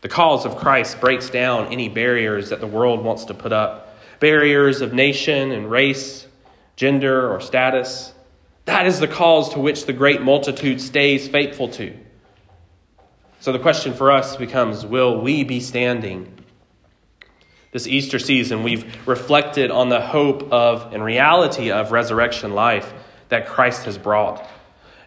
The 0.00 0.08
cause 0.08 0.46
of 0.46 0.56
Christ 0.56 0.98
breaks 0.98 1.28
down 1.28 1.70
any 1.70 1.90
barriers 1.90 2.48
that 2.48 2.60
the 2.60 2.66
world 2.66 3.04
wants 3.04 3.26
to 3.26 3.34
put 3.34 3.52
up 3.52 3.98
barriers 4.18 4.80
of 4.80 4.94
nation 4.94 5.52
and 5.52 5.70
race, 5.70 6.26
gender, 6.76 7.30
or 7.30 7.38
status. 7.38 8.14
That 8.64 8.86
is 8.86 8.98
the 8.98 9.06
cause 9.06 9.50
to 9.50 9.58
which 9.58 9.84
the 9.84 9.92
great 9.92 10.22
multitude 10.22 10.80
stays 10.80 11.28
faithful 11.28 11.68
to. 11.72 11.94
So 13.40 13.52
the 13.52 13.58
question 13.58 13.92
for 13.92 14.10
us 14.10 14.36
becomes 14.36 14.86
will 14.86 15.20
we 15.20 15.44
be 15.44 15.60
standing? 15.60 16.32
This 17.72 17.86
Easter 17.86 18.18
season, 18.18 18.62
we've 18.62 19.06
reflected 19.06 19.70
on 19.70 19.90
the 19.90 20.00
hope 20.00 20.50
of 20.50 20.94
and 20.94 21.04
reality 21.04 21.70
of 21.70 21.92
resurrection 21.92 22.54
life 22.54 22.94
that 23.28 23.46
Christ 23.46 23.84
has 23.84 23.98
brought. 23.98 24.48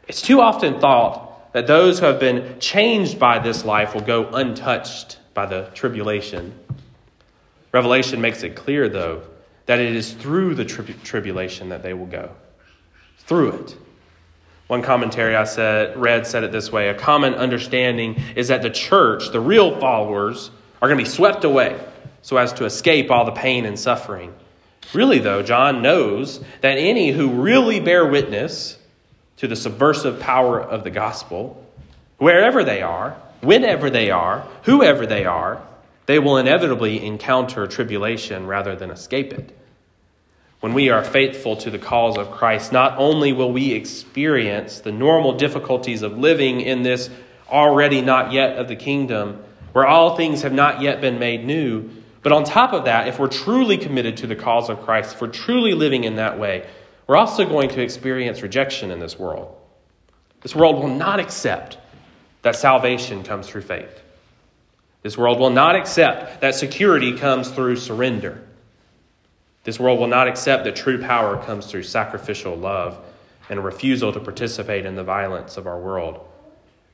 It's 0.07 0.21
too 0.21 0.39
often 0.39 0.79
thought 0.79 1.28
that 1.51 1.67
those 1.67 1.99
who 1.99 2.05
have 2.05 2.19
been 2.19 2.59
changed 2.59 3.19
by 3.19 3.39
this 3.39 3.65
life 3.65 3.93
will 3.93 4.01
go 4.01 4.27
untouched 4.29 5.17
by 5.33 5.45
the 5.45 5.69
tribulation. 5.73 6.57
Revelation 7.71 8.21
makes 8.21 8.43
it 8.43 8.55
clear, 8.55 8.89
though, 8.89 9.23
that 9.65 9.79
it 9.79 9.95
is 9.95 10.13
through 10.13 10.55
the 10.55 10.65
tri- 10.65 10.95
tribulation 11.03 11.69
that 11.69 11.83
they 11.83 11.93
will 11.93 12.07
go. 12.07 12.31
Through 13.19 13.51
it. 13.53 13.77
One 14.67 14.81
commentary 14.81 15.35
I 15.35 15.43
said, 15.43 15.97
read 15.97 16.27
said 16.27 16.43
it 16.43 16.51
this 16.51 16.71
way 16.71 16.89
A 16.89 16.93
common 16.93 17.33
understanding 17.35 18.21
is 18.35 18.47
that 18.47 18.61
the 18.61 18.69
church, 18.69 19.29
the 19.31 19.39
real 19.39 19.79
followers, 19.79 20.51
are 20.81 20.87
going 20.87 20.97
to 20.97 21.03
be 21.03 21.09
swept 21.09 21.43
away 21.43 21.79
so 22.21 22.37
as 22.37 22.53
to 22.53 22.65
escape 22.65 23.11
all 23.11 23.25
the 23.25 23.31
pain 23.31 23.65
and 23.65 23.79
suffering. 23.79 24.33
Really, 24.93 25.19
though, 25.19 25.43
John 25.43 25.81
knows 25.81 26.43
that 26.61 26.77
any 26.77 27.11
who 27.11 27.29
really 27.29 27.79
bear 27.79 28.05
witness 28.05 28.78
to 29.39 29.47
the 29.47 29.55
subversive 29.55 30.19
power 30.19 30.61
of 30.61 30.83
the 30.83 30.89
gospel, 30.89 31.65
wherever 32.17 32.63
they 32.63 32.81
are, 32.81 33.11
whenever 33.41 33.89
they 33.89 34.11
are, 34.11 34.45
whoever 34.63 35.05
they 35.05 35.25
are, 35.25 35.61
they 36.05 36.19
will 36.19 36.37
inevitably 36.37 37.05
encounter 37.05 37.65
tribulation 37.65 38.47
rather 38.47 38.75
than 38.75 38.91
escape 38.91 39.31
it. 39.31 39.57
When 40.59 40.73
we 40.73 40.89
are 40.89 41.05
faithful 41.05 41.55
to 41.57 41.69
the 41.69 41.79
cause 41.79 42.17
of 42.17 42.31
Christ, 42.31 42.73
not 42.73 42.97
only 42.97 43.31
will 43.31 43.51
we 43.51 43.71
experience 43.71 44.81
the 44.81 44.91
normal 44.91 45.37
difficulties 45.37 46.01
of 46.01 46.17
living 46.17 46.59
in 46.59 46.83
this 46.83 47.09
already 47.49 48.01
not 48.01 48.33
yet 48.33 48.57
of 48.57 48.67
the 48.67 48.75
kingdom, 48.75 49.41
where 49.71 49.87
all 49.87 50.17
things 50.17 50.41
have 50.41 50.51
not 50.51 50.81
yet 50.81 50.99
been 50.99 51.17
made 51.17 51.45
new, 51.45 51.89
but 52.23 52.33
on 52.33 52.43
top 52.43 52.73
of 52.73 52.85
that, 52.85 53.07
if 53.07 53.19
we're 53.19 53.29
truly 53.29 53.77
committed 53.77 54.17
to 54.17 54.27
the 54.27 54.35
cause 54.35 54.69
of 54.69 54.81
Christ, 54.81 55.13
if 55.13 55.21
we're 55.21 55.27
truly 55.29 55.73
living 55.73 56.03
in 56.03 56.15
that 56.15 56.37
way, 56.37 56.67
we're 57.09 57.17
also 57.17 57.43
going 57.43 57.69
to 57.69 57.81
experience 57.81 58.43
rejection 58.43 58.91
in 58.91 58.99
this 58.99 59.17
world. 59.17 59.57
This 60.41 60.55
world 60.55 60.75
will 60.75 60.95
not 60.95 61.19
accept 61.19 61.79
that 62.43 62.55
salvation 62.55 63.23
comes 63.23 63.47
through 63.47 63.63
faith. 63.63 64.03
This 65.01 65.17
world 65.17 65.39
will 65.39 65.49
not 65.49 65.75
accept 65.75 66.41
that 66.41 66.53
security 66.53 67.17
comes 67.17 67.49
through 67.49 67.77
surrender. 67.77 68.39
This 69.63 69.79
world 69.79 69.99
will 69.99 70.05
not 70.05 70.27
accept 70.27 70.65
that 70.65 70.75
true 70.75 71.01
power 71.01 71.43
comes 71.43 71.65
through 71.65 71.81
sacrificial 71.81 72.55
love 72.55 73.03
and 73.49 73.57
a 73.57 73.61
refusal 73.63 74.13
to 74.13 74.19
participate 74.19 74.85
in 74.85 74.93
the 74.93 75.03
violence 75.03 75.57
of 75.57 75.65
our 75.65 75.79
world. 75.79 76.23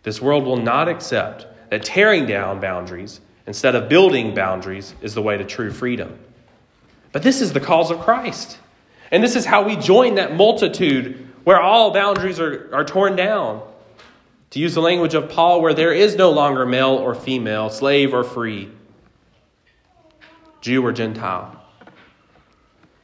This 0.03 0.21
world 0.21 0.45
will 0.45 0.55
not 0.55 0.87
accept 0.87 1.45
that 1.71 1.83
tearing 1.83 2.25
down 2.25 2.61
boundaries 2.61 3.19
instead 3.47 3.75
of 3.75 3.89
building 3.89 4.33
boundaries 4.33 4.95
is 5.01 5.13
the 5.13 5.21
way 5.21 5.35
to 5.35 5.43
true 5.43 5.71
freedom. 5.71 6.17
But 7.11 7.21
this 7.21 7.41
is 7.41 7.51
the 7.51 7.59
cause 7.59 7.91
of 7.91 7.99
Christ. 7.99 8.59
And 9.15 9.23
this 9.23 9.37
is 9.37 9.45
how 9.45 9.63
we 9.63 9.77
join 9.77 10.15
that 10.15 10.35
multitude 10.35 11.25
where 11.45 11.57
all 11.57 11.91
boundaries 11.91 12.37
are, 12.37 12.69
are 12.75 12.83
torn 12.83 13.15
down. 13.15 13.65
To 14.49 14.59
use 14.59 14.73
the 14.73 14.81
language 14.81 15.13
of 15.13 15.29
Paul, 15.29 15.61
where 15.61 15.73
there 15.73 15.93
is 15.93 16.17
no 16.17 16.31
longer 16.31 16.65
male 16.65 16.95
or 16.95 17.15
female, 17.15 17.69
slave 17.69 18.13
or 18.13 18.25
free, 18.25 18.69
Jew 20.59 20.85
or 20.85 20.91
Gentile. 20.91 21.63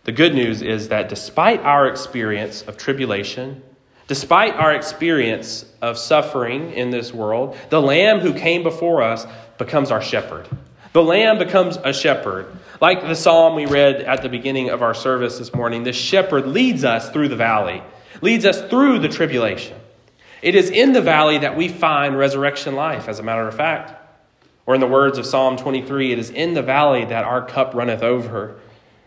The 0.03 0.11
good 0.11 0.35
news 0.35 0.61
is 0.61 0.89
that 0.89 1.07
despite 1.07 1.61
our 1.61 1.87
experience 1.87 2.61
of 2.63 2.75
tribulation, 2.75 3.63
despite 4.07 4.55
our 4.55 4.73
experience 4.73 5.63
of 5.81 5.97
suffering 5.97 6.73
in 6.73 6.89
this 6.89 7.13
world, 7.13 7.55
the 7.69 7.81
Lamb 7.81 8.19
who 8.19 8.33
came 8.33 8.63
before 8.63 9.01
us 9.01 9.25
becomes 9.57 9.91
our 9.91 10.01
shepherd. 10.01 10.45
The 10.91 11.03
Lamb 11.03 11.37
becomes 11.37 11.77
a 11.77 11.93
shepherd. 11.93 12.47
Like 12.81 13.01
the 13.01 13.15
psalm 13.15 13.53
we 13.53 13.67
read 13.67 13.97
at 14.01 14.23
the 14.23 14.29
beginning 14.29 14.71
of 14.71 14.81
our 14.81 14.95
service 14.95 15.37
this 15.37 15.53
morning, 15.53 15.83
the 15.83 15.93
shepherd 15.93 16.47
leads 16.47 16.83
us 16.83 17.11
through 17.11 17.27
the 17.27 17.35
valley, 17.35 17.83
leads 18.21 18.43
us 18.43 18.67
through 18.69 18.99
the 18.99 19.07
tribulation. 19.07 19.77
It 20.41 20.55
is 20.55 20.71
in 20.71 20.91
the 20.93 21.01
valley 21.01 21.37
that 21.37 21.55
we 21.55 21.67
find 21.67 22.17
resurrection 22.17 22.75
life, 22.75 23.07
as 23.07 23.19
a 23.19 23.23
matter 23.23 23.47
of 23.47 23.55
fact. 23.55 23.93
Or 24.65 24.73
in 24.73 24.81
the 24.81 24.87
words 24.87 25.19
of 25.19 25.27
Psalm 25.27 25.57
23, 25.57 26.11
it 26.11 26.17
is 26.17 26.31
in 26.31 26.55
the 26.55 26.63
valley 26.63 27.05
that 27.05 27.23
our 27.23 27.45
cup 27.45 27.75
runneth 27.75 28.01
over, 28.01 28.59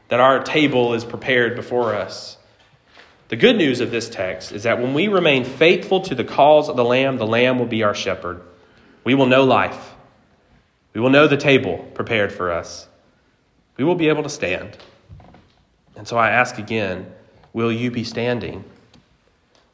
that 0.08 0.20
our 0.20 0.40
table 0.40 0.94
is 0.94 1.04
prepared 1.04 1.56
before 1.56 1.96
us. 1.96 2.36
The 3.28 3.36
good 3.36 3.56
news 3.56 3.80
of 3.80 3.90
this 3.90 4.08
text 4.08 4.52
is 4.52 4.62
that 4.62 4.80
when 4.80 4.94
we 4.94 5.08
remain 5.08 5.44
faithful 5.44 6.00
to 6.02 6.14
the 6.14 6.22
calls 6.22 6.68
of 6.68 6.76
the 6.76 6.84
Lamb, 6.84 7.16
the 7.16 7.26
Lamb 7.26 7.58
will 7.58 7.66
be 7.66 7.82
our 7.82 7.94
shepherd. 7.94 8.40
We 9.02 9.14
will 9.14 9.26
know 9.26 9.42
life. 9.42 9.94
We 10.92 11.00
will 11.00 11.10
know 11.10 11.26
the 11.26 11.36
table 11.36 11.78
prepared 11.94 12.32
for 12.32 12.52
us. 12.52 12.86
We 13.76 13.84
will 13.84 13.94
be 13.94 14.08
able 14.08 14.22
to 14.22 14.28
stand. 14.28 14.76
And 15.96 16.06
so 16.06 16.16
I 16.16 16.30
ask 16.30 16.58
again 16.58 17.12
will 17.52 17.72
you 17.72 17.90
be 17.90 18.04
standing? 18.04 18.64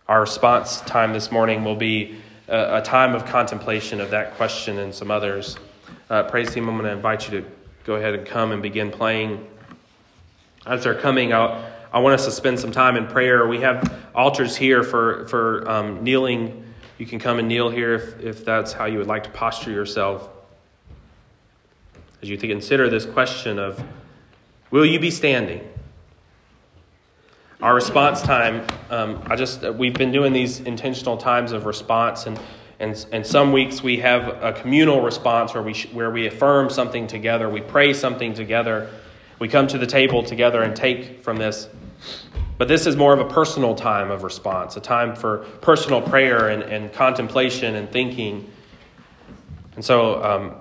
Our 0.06 0.20
response 0.20 0.80
time 0.82 1.12
this 1.12 1.30
morning 1.32 1.64
will 1.64 1.76
be 1.76 2.16
a, 2.48 2.78
a 2.78 2.82
time 2.82 3.14
of 3.14 3.24
contemplation 3.24 4.00
of 4.00 4.10
that 4.10 4.34
question 4.34 4.78
and 4.78 4.94
some 4.94 5.10
others. 5.10 5.56
Uh, 6.08 6.24
praise 6.24 6.52
team, 6.52 6.68
I'm 6.68 6.76
going 6.76 6.84
to 6.84 6.92
invite 6.92 7.30
you 7.30 7.40
to 7.40 7.46
go 7.84 7.94
ahead 7.94 8.14
and 8.14 8.26
come 8.26 8.52
and 8.52 8.60
begin 8.60 8.90
playing. 8.90 9.46
As 10.66 10.84
they're 10.84 11.00
coming, 11.00 11.32
I'll, 11.32 11.64
I 11.92 12.00
want 12.00 12.14
us 12.14 12.26
to 12.26 12.32
spend 12.32 12.60
some 12.60 12.72
time 12.72 12.96
in 12.96 13.06
prayer. 13.06 13.46
We 13.46 13.60
have 13.60 13.92
altars 14.14 14.56
here 14.56 14.82
for, 14.82 15.26
for 15.28 15.68
um, 15.70 16.04
kneeling. 16.04 16.64
You 16.98 17.06
can 17.06 17.18
come 17.18 17.38
and 17.38 17.48
kneel 17.48 17.70
here 17.70 17.94
if, 17.94 18.20
if 18.20 18.44
that's 18.44 18.72
how 18.72 18.84
you 18.84 18.98
would 18.98 19.06
like 19.06 19.24
to 19.24 19.30
posture 19.30 19.70
yourself 19.70 20.28
as 22.22 22.28
you 22.28 22.36
consider 22.36 22.88
this 22.90 23.06
question 23.06 23.58
of 23.58 23.82
will 24.70 24.84
you 24.84 25.00
be 25.00 25.10
standing? 25.10 25.66
Our 27.62 27.74
response 27.74 28.22
time, 28.22 28.66
um, 28.88 29.22
I 29.26 29.36
just 29.36 29.62
we've 29.62 29.94
been 29.94 30.12
doing 30.12 30.32
these 30.32 30.60
intentional 30.60 31.16
times 31.16 31.52
of 31.52 31.66
response, 31.66 32.26
and 32.26 32.40
and 32.78 33.04
and 33.12 33.26
some 33.26 33.52
weeks 33.52 33.82
we 33.82 33.98
have 33.98 34.42
a 34.42 34.52
communal 34.52 35.02
response 35.02 35.52
where 35.52 35.62
we 35.62 35.74
where 35.92 36.10
we 36.10 36.26
affirm 36.26 36.70
something 36.70 37.06
together, 37.06 37.50
we 37.50 37.60
pray 37.60 37.92
something 37.92 38.32
together, 38.32 38.88
we 39.38 39.48
come 39.48 39.66
to 39.66 39.78
the 39.78 39.86
table 39.86 40.22
together 40.22 40.62
and 40.62 40.74
take 40.74 41.22
from 41.22 41.36
this. 41.36 41.68
But 42.56 42.68
this 42.68 42.86
is 42.86 42.96
more 42.96 43.14
of 43.14 43.20
a 43.20 43.28
personal 43.28 43.74
time 43.74 44.10
of 44.10 44.22
response, 44.22 44.76
a 44.76 44.80
time 44.80 45.16
for 45.16 45.38
personal 45.62 46.02
prayer 46.02 46.48
and, 46.48 46.62
and 46.62 46.92
contemplation 46.92 47.74
and 47.74 47.90
thinking. 47.90 48.50
And 49.76 49.84
so, 49.84 50.22
um, 50.22 50.54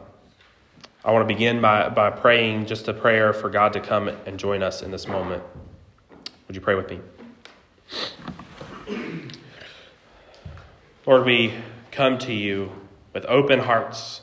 I 1.04 1.14
want 1.14 1.24
to 1.28 1.34
begin 1.34 1.62
by, 1.62 1.88
by 1.88 2.10
praying 2.10 2.66
just 2.66 2.90
a 2.90 2.94
prayer 2.94 3.32
for 3.32 3.50
God 3.50 3.72
to 3.72 3.80
come 3.80 4.10
and 4.10 4.38
join 4.38 4.62
us 4.62 4.82
in 4.82 4.92
this 4.92 5.08
moment. 5.08 5.42
Would 6.48 6.58
you 6.58 6.62
pray 6.62 6.76
with 6.76 6.90
me? 6.90 7.00
Lord, 11.06 11.26
we 11.26 11.54
come 11.92 12.18
to 12.20 12.34
you 12.34 12.74
with 13.14 13.26
open 13.28 13.60
hearts. 13.60 14.22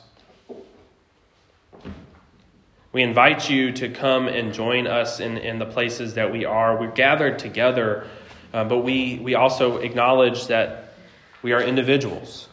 We 2.93 3.03
invite 3.03 3.49
you 3.49 3.73
to 3.73 3.89
come 3.89 4.29
and 4.29 4.53
join 4.53 4.87
us 4.87 5.19
in, 5.19 5.39
in 5.39 5.59
the 5.59 5.67
places 5.67 6.13
that 6.15 6.31
we 6.31 6.45
are. 6.45 6.79
We're 6.79 6.93
gathered 6.93 7.39
together, 7.39 8.07
uh, 8.53 8.65
but 8.65 8.79
we, 8.79 9.19
we 9.23 9.35
also 9.35 9.79
acknowledge 9.79 10.49
that 10.49 10.93
we 11.43 11.55
are 11.55 11.63
individuals. 11.63 12.49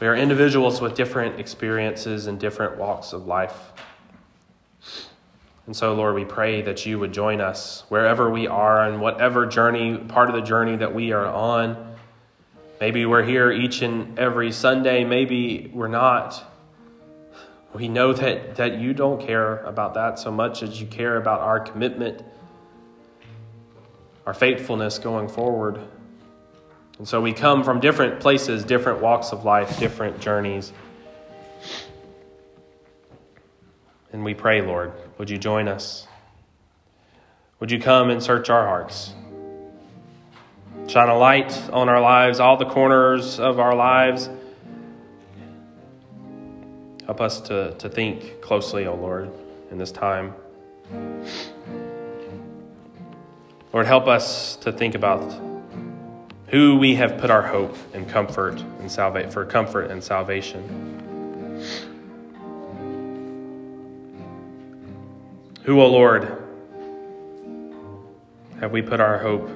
We 0.00 0.06
are 0.06 0.16
individuals 0.16 0.80
with 0.80 0.94
different 0.94 1.38
experiences 1.38 2.26
and 2.26 2.40
different 2.40 2.78
walks 2.78 3.12
of 3.12 3.26
life. 3.26 3.72
And 5.66 5.76
so, 5.76 5.94
Lord, 5.94 6.14
we 6.14 6.24
pray 6.24 6.62
that 6.62 6.86
you 6.86 6.98
would 6.98 7.12
join 7.12 7.42
us 7.42 7.84
wherever 7.90 8.30
we 8.30 8.46
are 8.46 8.82
and 8.88 9.02
whatever 9.02 9.44
journey, 9.44 9.98
part 9.98 10.30
of 10.30 10.34
the 10.34 10.40
journey 10.40 10.76
that 10.76 10.94
we 10.94 11.12
are 11.12 11.26
on. 11.26 11.96
Maybe 12.80 13.04
we're 13.04 13.22
here 13.22 13.52
each 13.52 13.82
and 13.82 14.18
every 14.18 14.52
Sunday, 14.52 15.04
maybe 15.04 15.70
we're 15.74 15.86
not. 15.86 16.44
We 17.74 17.88
know 17.88 18.14
that, 18.14 18.56
that 18.56 18.78
you 18.80 18.94
don't 18.94 19.20
care 19.20 19.58
about 19.58 19.94
that 19.94 20.18
so 20.18 20.30
much 20.30 20.62
as 20.62 20.80
you 20.80 20.86
care 20.86 21.18
about 21.18 21.40
our 21.40 21.60
commitment, 21.60 22.24
our 24.26 24.34
faithfulness 24.34 24.98
going 24.98 25.28
forward. 25.28 25.78
And 27.00 27.08
so 27.08 27.18
we 27.18 27.32
come 27.32 27.64
from 27.64 27.80
different 27.80 28.20
places, 28.20 28.62
different 28.62 29.00
walks 29.00 29.32
of 29.32 29.42
life, 29.42 29.78
different 29.78 30.20
journeys. 30.20 30.70
And 34.12 34.22
we 34.22 34.34
pray, 34.34 34.60
Lord, 34.60 34.92
would 35.16 35.30
you 35.30 35.38
join 35.38 35.66
us? 35.66 36.06
Would 37.58 37.70
you 37.70 37.80
come 37.80 38.10
and 38.10 38.22
search 38.22 38.50
our 38.50 38.66
hearts? 38.66 39.14
Shine 40.88 41.08
a 41.08 41.16
light 41.16 41.70
on 41.70 41.88
our 41.88 42.02
lives, 42.02 42.38
all 42.38 42.58
the 42.58 42.66
corners 42.66 43.40
of 43.40 43.58
our 43.58 43.74
lives. 43.74 44.28
Help 47.06 47.22
us 47.22 47.40
to, 47.40 47.72
to 47.78 47.88
think 47.88 48.42
closely, 48.42 48.86
O 48.86 48.92
oh 48.92 48.96
Lord, 48.96 49.30
in 49.70 49.78
this 49.78 49.90
time. 49.90 50.34
Lord, 53.72 53.86
help 53.86 54.06
us 54.06 54.56
to 54.56 54.70
think 54.70 54.94
about 54.94 55.48
who 56.50 56.76
we 56.76 56.96
have 56.96 57.16
put 57.18 57.30
our 57.30 57.42
hope 57.42 57.76
and 57.94 58.08
comfort 58.08 58.60
and 58.80 58.90
for 59.32 59.44
comfort 59.44 59.90
and 59.90 60.02
salvation. 60.02 60.90
Who, 65.62 65.80
O 65.80 65.86
Lord, 65.86 66.24
have 68.58 68.72
we 68.72 68.82
put 68.82 68.98
our 68.98 69.18
hope 69.18 69.48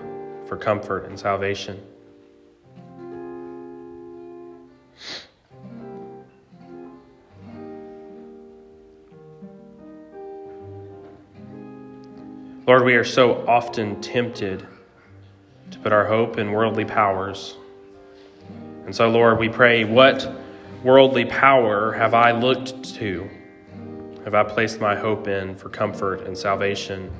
for 0.47 0.57
comfort 0.57 1.07
and 1.07 1.19
salvation? 1.19 1.83
Lord, 12.69 12.85
we 12.85 12.95
are 12.95 13.05
so 13.05 13.45
often 13.49 14.01
tempted 14.01 14.67
put 15.85 15.93
our 15.93 16.07
hope 16.07 16.39
in 16.39 16.51
worldly 16.51 16.87
powers. 16.87 17.59
And 18.87 18.97
so, 18.97 19.11
Lord, 19.11 19.39
we 19.39 19.51
pray, 19.51 19.85
what 19.85 20.33
worldly 20.83 21.27
power 21.27 21.93
have 21.93 22.15
I 22.15 22.31
looked 22.33 22.95
to? 22.95 23.29
Have 24.25 24.35
I 24.35 24.45
placed 24.45 24.81
my 24.81 24.97
hope 24.97 25.29
in 25.29 25.55
for 25.55 25.69
comfort 25.69 26.23
and 26.23 26.37
salvation? 26.37 27.11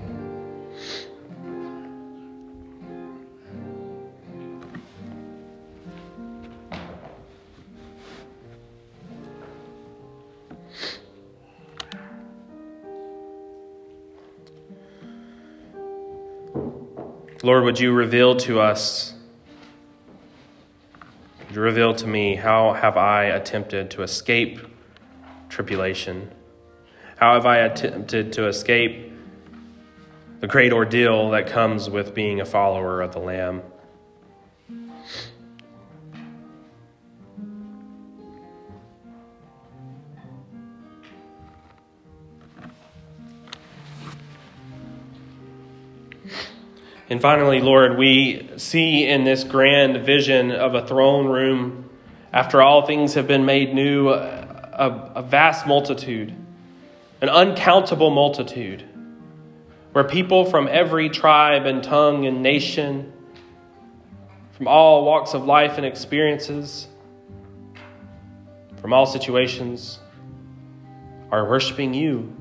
Lord, 17.45 17.65
would 17.65 17.79
you 17.79 17.93
reveal 17.93 18.37
to 18.37 18.59
us, 18.59 19.13
would 21.47 21.55
you 21.55 21.61
reveal 21.61 21.95
to 21.97 22.07
me, 22.07 22.37
how 22.37 22.73
have 22.73 22.97
I 22.97 23.25
attempted 23.25 23.91
to 23.91 24.03
escape 24.03 24.61
tribulation? 25.51 26.31
How 27.17 27.35
have 27.35 27.45
I 27.45 27.59
attempted 27.59 28.33
to 28.33 28.47
escape 28.47 29.13
the 30.41 30.47
great 30.47 30.73
ordeal 30.73 31.33
that 31.33 31.47
comes 31.47 31.91
with 31.91 32.15
being 32.15 32.41
a 32.41 32.47
follower 32.47 33.03
of 33.03 33.13
the 33.13 33.19
Lamb? 33.19 33.61
And 47.15 47.23
finally, 47.23 47.61
Lord, 47.61 47.97
we 47.97 48.51
see 48.57 49.07
in 49.07 49.23
this 49.23 49.45
grand 49.45 50.05
vision 50.05 50.51
of 50.51 50.75
a 50.75 50.85
throne 50.85 51.29
room, 51.29 51.89
after 52.33 52.61
all 52.61 52.87
things 52.87 53.15
have 53.15 53.29
been 53.29 53.45
made 53.45 53.73
new, 53.73 54.09
a, 54.09 55.13
a, 55.15 55.23
vast 55.23 55.65
multitude, 55.65 56.35
an 57.21 57.29
uncountable 57.29 58.11
multitude, 58.11 58.83
where 59.93 60.03
people 60.03 60.45
from 60.45 60.67
every 60.67 61.09
tribe 61.09 61.67
and 61.67 61.85
tongue 61.85 62.27
and 62.27 62.43
nation, 62.43 63.13
from 64.57 64.67
all 64.67 65.05
walks 65.05 65.35
of 65.35 65.45
life 65.45 65.77
and 65.77 65.87
experiences, 65.87 66.89
from 68.81 68.93
all 68.93 69.07
situations, 69.07 70.01
are 71.31 71.49
worshiping 71.49 71.95
you, 71.95 72.35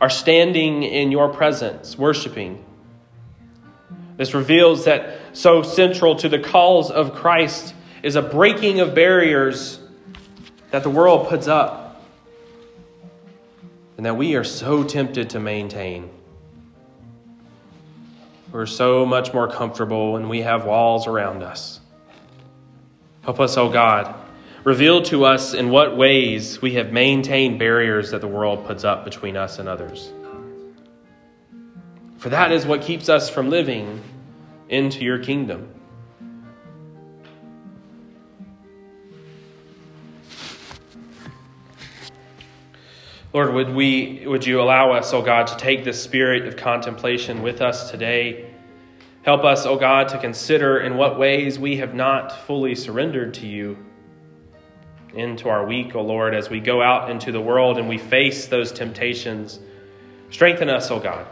are 0.00 0.08
standing 0.08 0.82
in 0.82 1.12
your 1.12 1.28
presence, 1.28 1.98
worshiping 1.98 2.64
this 4.16 4.34
reveals 4.34 4.84
that 4.84 5.18
so 5.32 5.62
central 5.62 6.16
to 6.16 6.28
the 6.28 6.38
calls 6.38 6.90
of 6.90 7.14
Christ 7.14 7.74
is 8.02 8.16
a 8.16 8.22
breaking 8.22 8.80
of 8.80 8.94
barriers 8.94 9.80
that 10.70 10.82
the 10.82 10.90
world 10.90 11.28
puts 11.28 11.48
up 11.48 12.02
and 13.96 14.06
that 14.06 14.16
we 14.16 14.34
are 14.36 14.44
so 14.44 14.84
tempted 14.84 15.30
to 15.30 15.40
maintain. 15.40 16.10
We're 18.52 18.66
so 18.66 19.04
much 19.04 19.32
more 19.32 19.48
comfortable 19.48 20.12
when 20.12 20.28
we 20.28 20.42
have 20.42 20.64
walls 20.64 21.06
around 21.06 21.42
us. 21.42 21.80
Help 23.22 23.40
us, 23.40 23.56
O 23.56 23.68
oh 23.68 23.72
God. 23.72 24.14
Reveal 24.62 25.02
to 25.04 25.24
us 25.24 25.54
in 25.54 25.70
what 25.70 25.96
ways 25.96 26.62
we 26.62 26.74
have 26.74 26.92
maintained 26.92 27.58
barriers 27.58 28.12
that 28.12 28.20
the 28.20 28.28
world 28.28 28.66
puts 28.66 28.84
up 28.84 29.04
between 29.04 29.36
us 29.36 29.58
and 29.58 29.68
others. 29.68 30.12
For 32.24 32.30
that 32.30 32.52
is 32.52 32.64
what 32.64 32.80
keeps 32.80 33.10
us 33.10 33.28
from 33.28 33.50
living 33.50 34.02
into 34.70 35.04
your 35.04 35.18
kingdom. 35.18 35.68
Lord, 43.34 43.52
would 43.52 43.74
we 43.74 44.24
would 44.26 44.46
you 44.46 44.62
allow 44.62 44.92
us, 44.92 45.12
O 45.12 45.18
oh 45.18 45.22
God, 45.22 45.48
to 45.48 45.56
take 45.58 45.84
this 45.84 46.02
spirit 46.02 46.46
of 46.46 46.56
contemplation 46.56 47.42
with 47.42 47.60
us 47.60 47.90
today? 47.90 48.54
Help 49.20 49.44
us, 49.44 49.66
O 49.66 49.72
oh 49.72 49.78
God, 49.78 50.08
to 50.08 50.18
consider 50.18 50.78
in 50.78 50.96
what 50.96 51.18
ways 51.18 51.58
we 51.58 51.76
have 51.76 51.92
not 51.92 52.46
fully 52.46 52.74
surrendered 52.74 53.34
to 53.34 53.46
you 53.46 53.76
into 55.12 55.50
our 55.50 55.66
week, 55.66 55.94
O 55.94 55.98
oh 55.98 56.04
Lord, 56.04 56.34
as 56.34 56.48
we 56.48 56.60
go 56.60 56.80
out 56.80 57.10
into 57.10 57.32
the 57.32 57.40
world 57.42 57.76
and 57.76 57.86
we 57.86 57.98
face 57.98 58.46
those 58.46 58.72
temptations. 58.72 59.60
Strengthen 60.30 60.70
us, 60.70 60.90
O 60.90 60.98
God. 60.98 61.26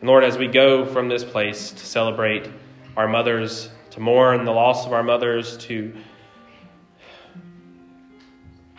And 0.00 0.08
Lord, 0.08 0.22
as 0.22 0.38
we 0.38 0.46
go 0.46 0.86
from 0.86 1.08
this 1.08 1.24
place 1.24 1.72
to 1.72 1.84
celebrate 1.84 2.48
our 2.96 3.08
mothers, 3.08 3.68
to 3.90 4.00
mourn 4.00 4.44
the 4.44 4.52
loss 4.52 4.86
of 4.86 4.92
our 4.92 5.02
mothers, 5.02 5.56
to, 5.58 5.92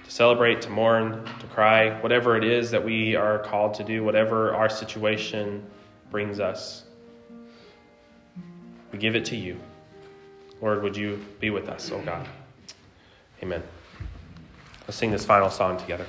to 0.04 0.12
celebrate, 0.12 0.62
to 0.62 0.70
mourn, 0.70 1.26
to 1.40 1.48
cry, 1.48 2.00
whatever 2.02 2.38
it 2.38 2.46
is 2.46 2.72
that 2.72 2.86
we 2.86 3.16
are 3.16 3.40
called 3.40 3.74
to 3.76 3.84
do, 3.84 4.02
whatever 4.04 4.54
our 4.54 4.70
situation 4.70 5.66
brings 6.10 6.40
us, 6.40 6.84
we 8.94 8.98
give 8.98 9.16
it 9.16 9.26
to 9.26 9.36
you. 9.36 9.60
Lord, 10.62 10.84
would 10.84 10.96
you 10.96 11.26
be 11.40 11.50
with 11.50 11.68
us, 11.68 11.92
oh 11.92 12.02
God? 12.02 12.28
Amen. 13.44 13.64
Let's 14.88 14.98
sing 14.98 15.12
this 15.12 15.26
final 15.26 15.50
song 15.50 15.78
together. 15.78 16.06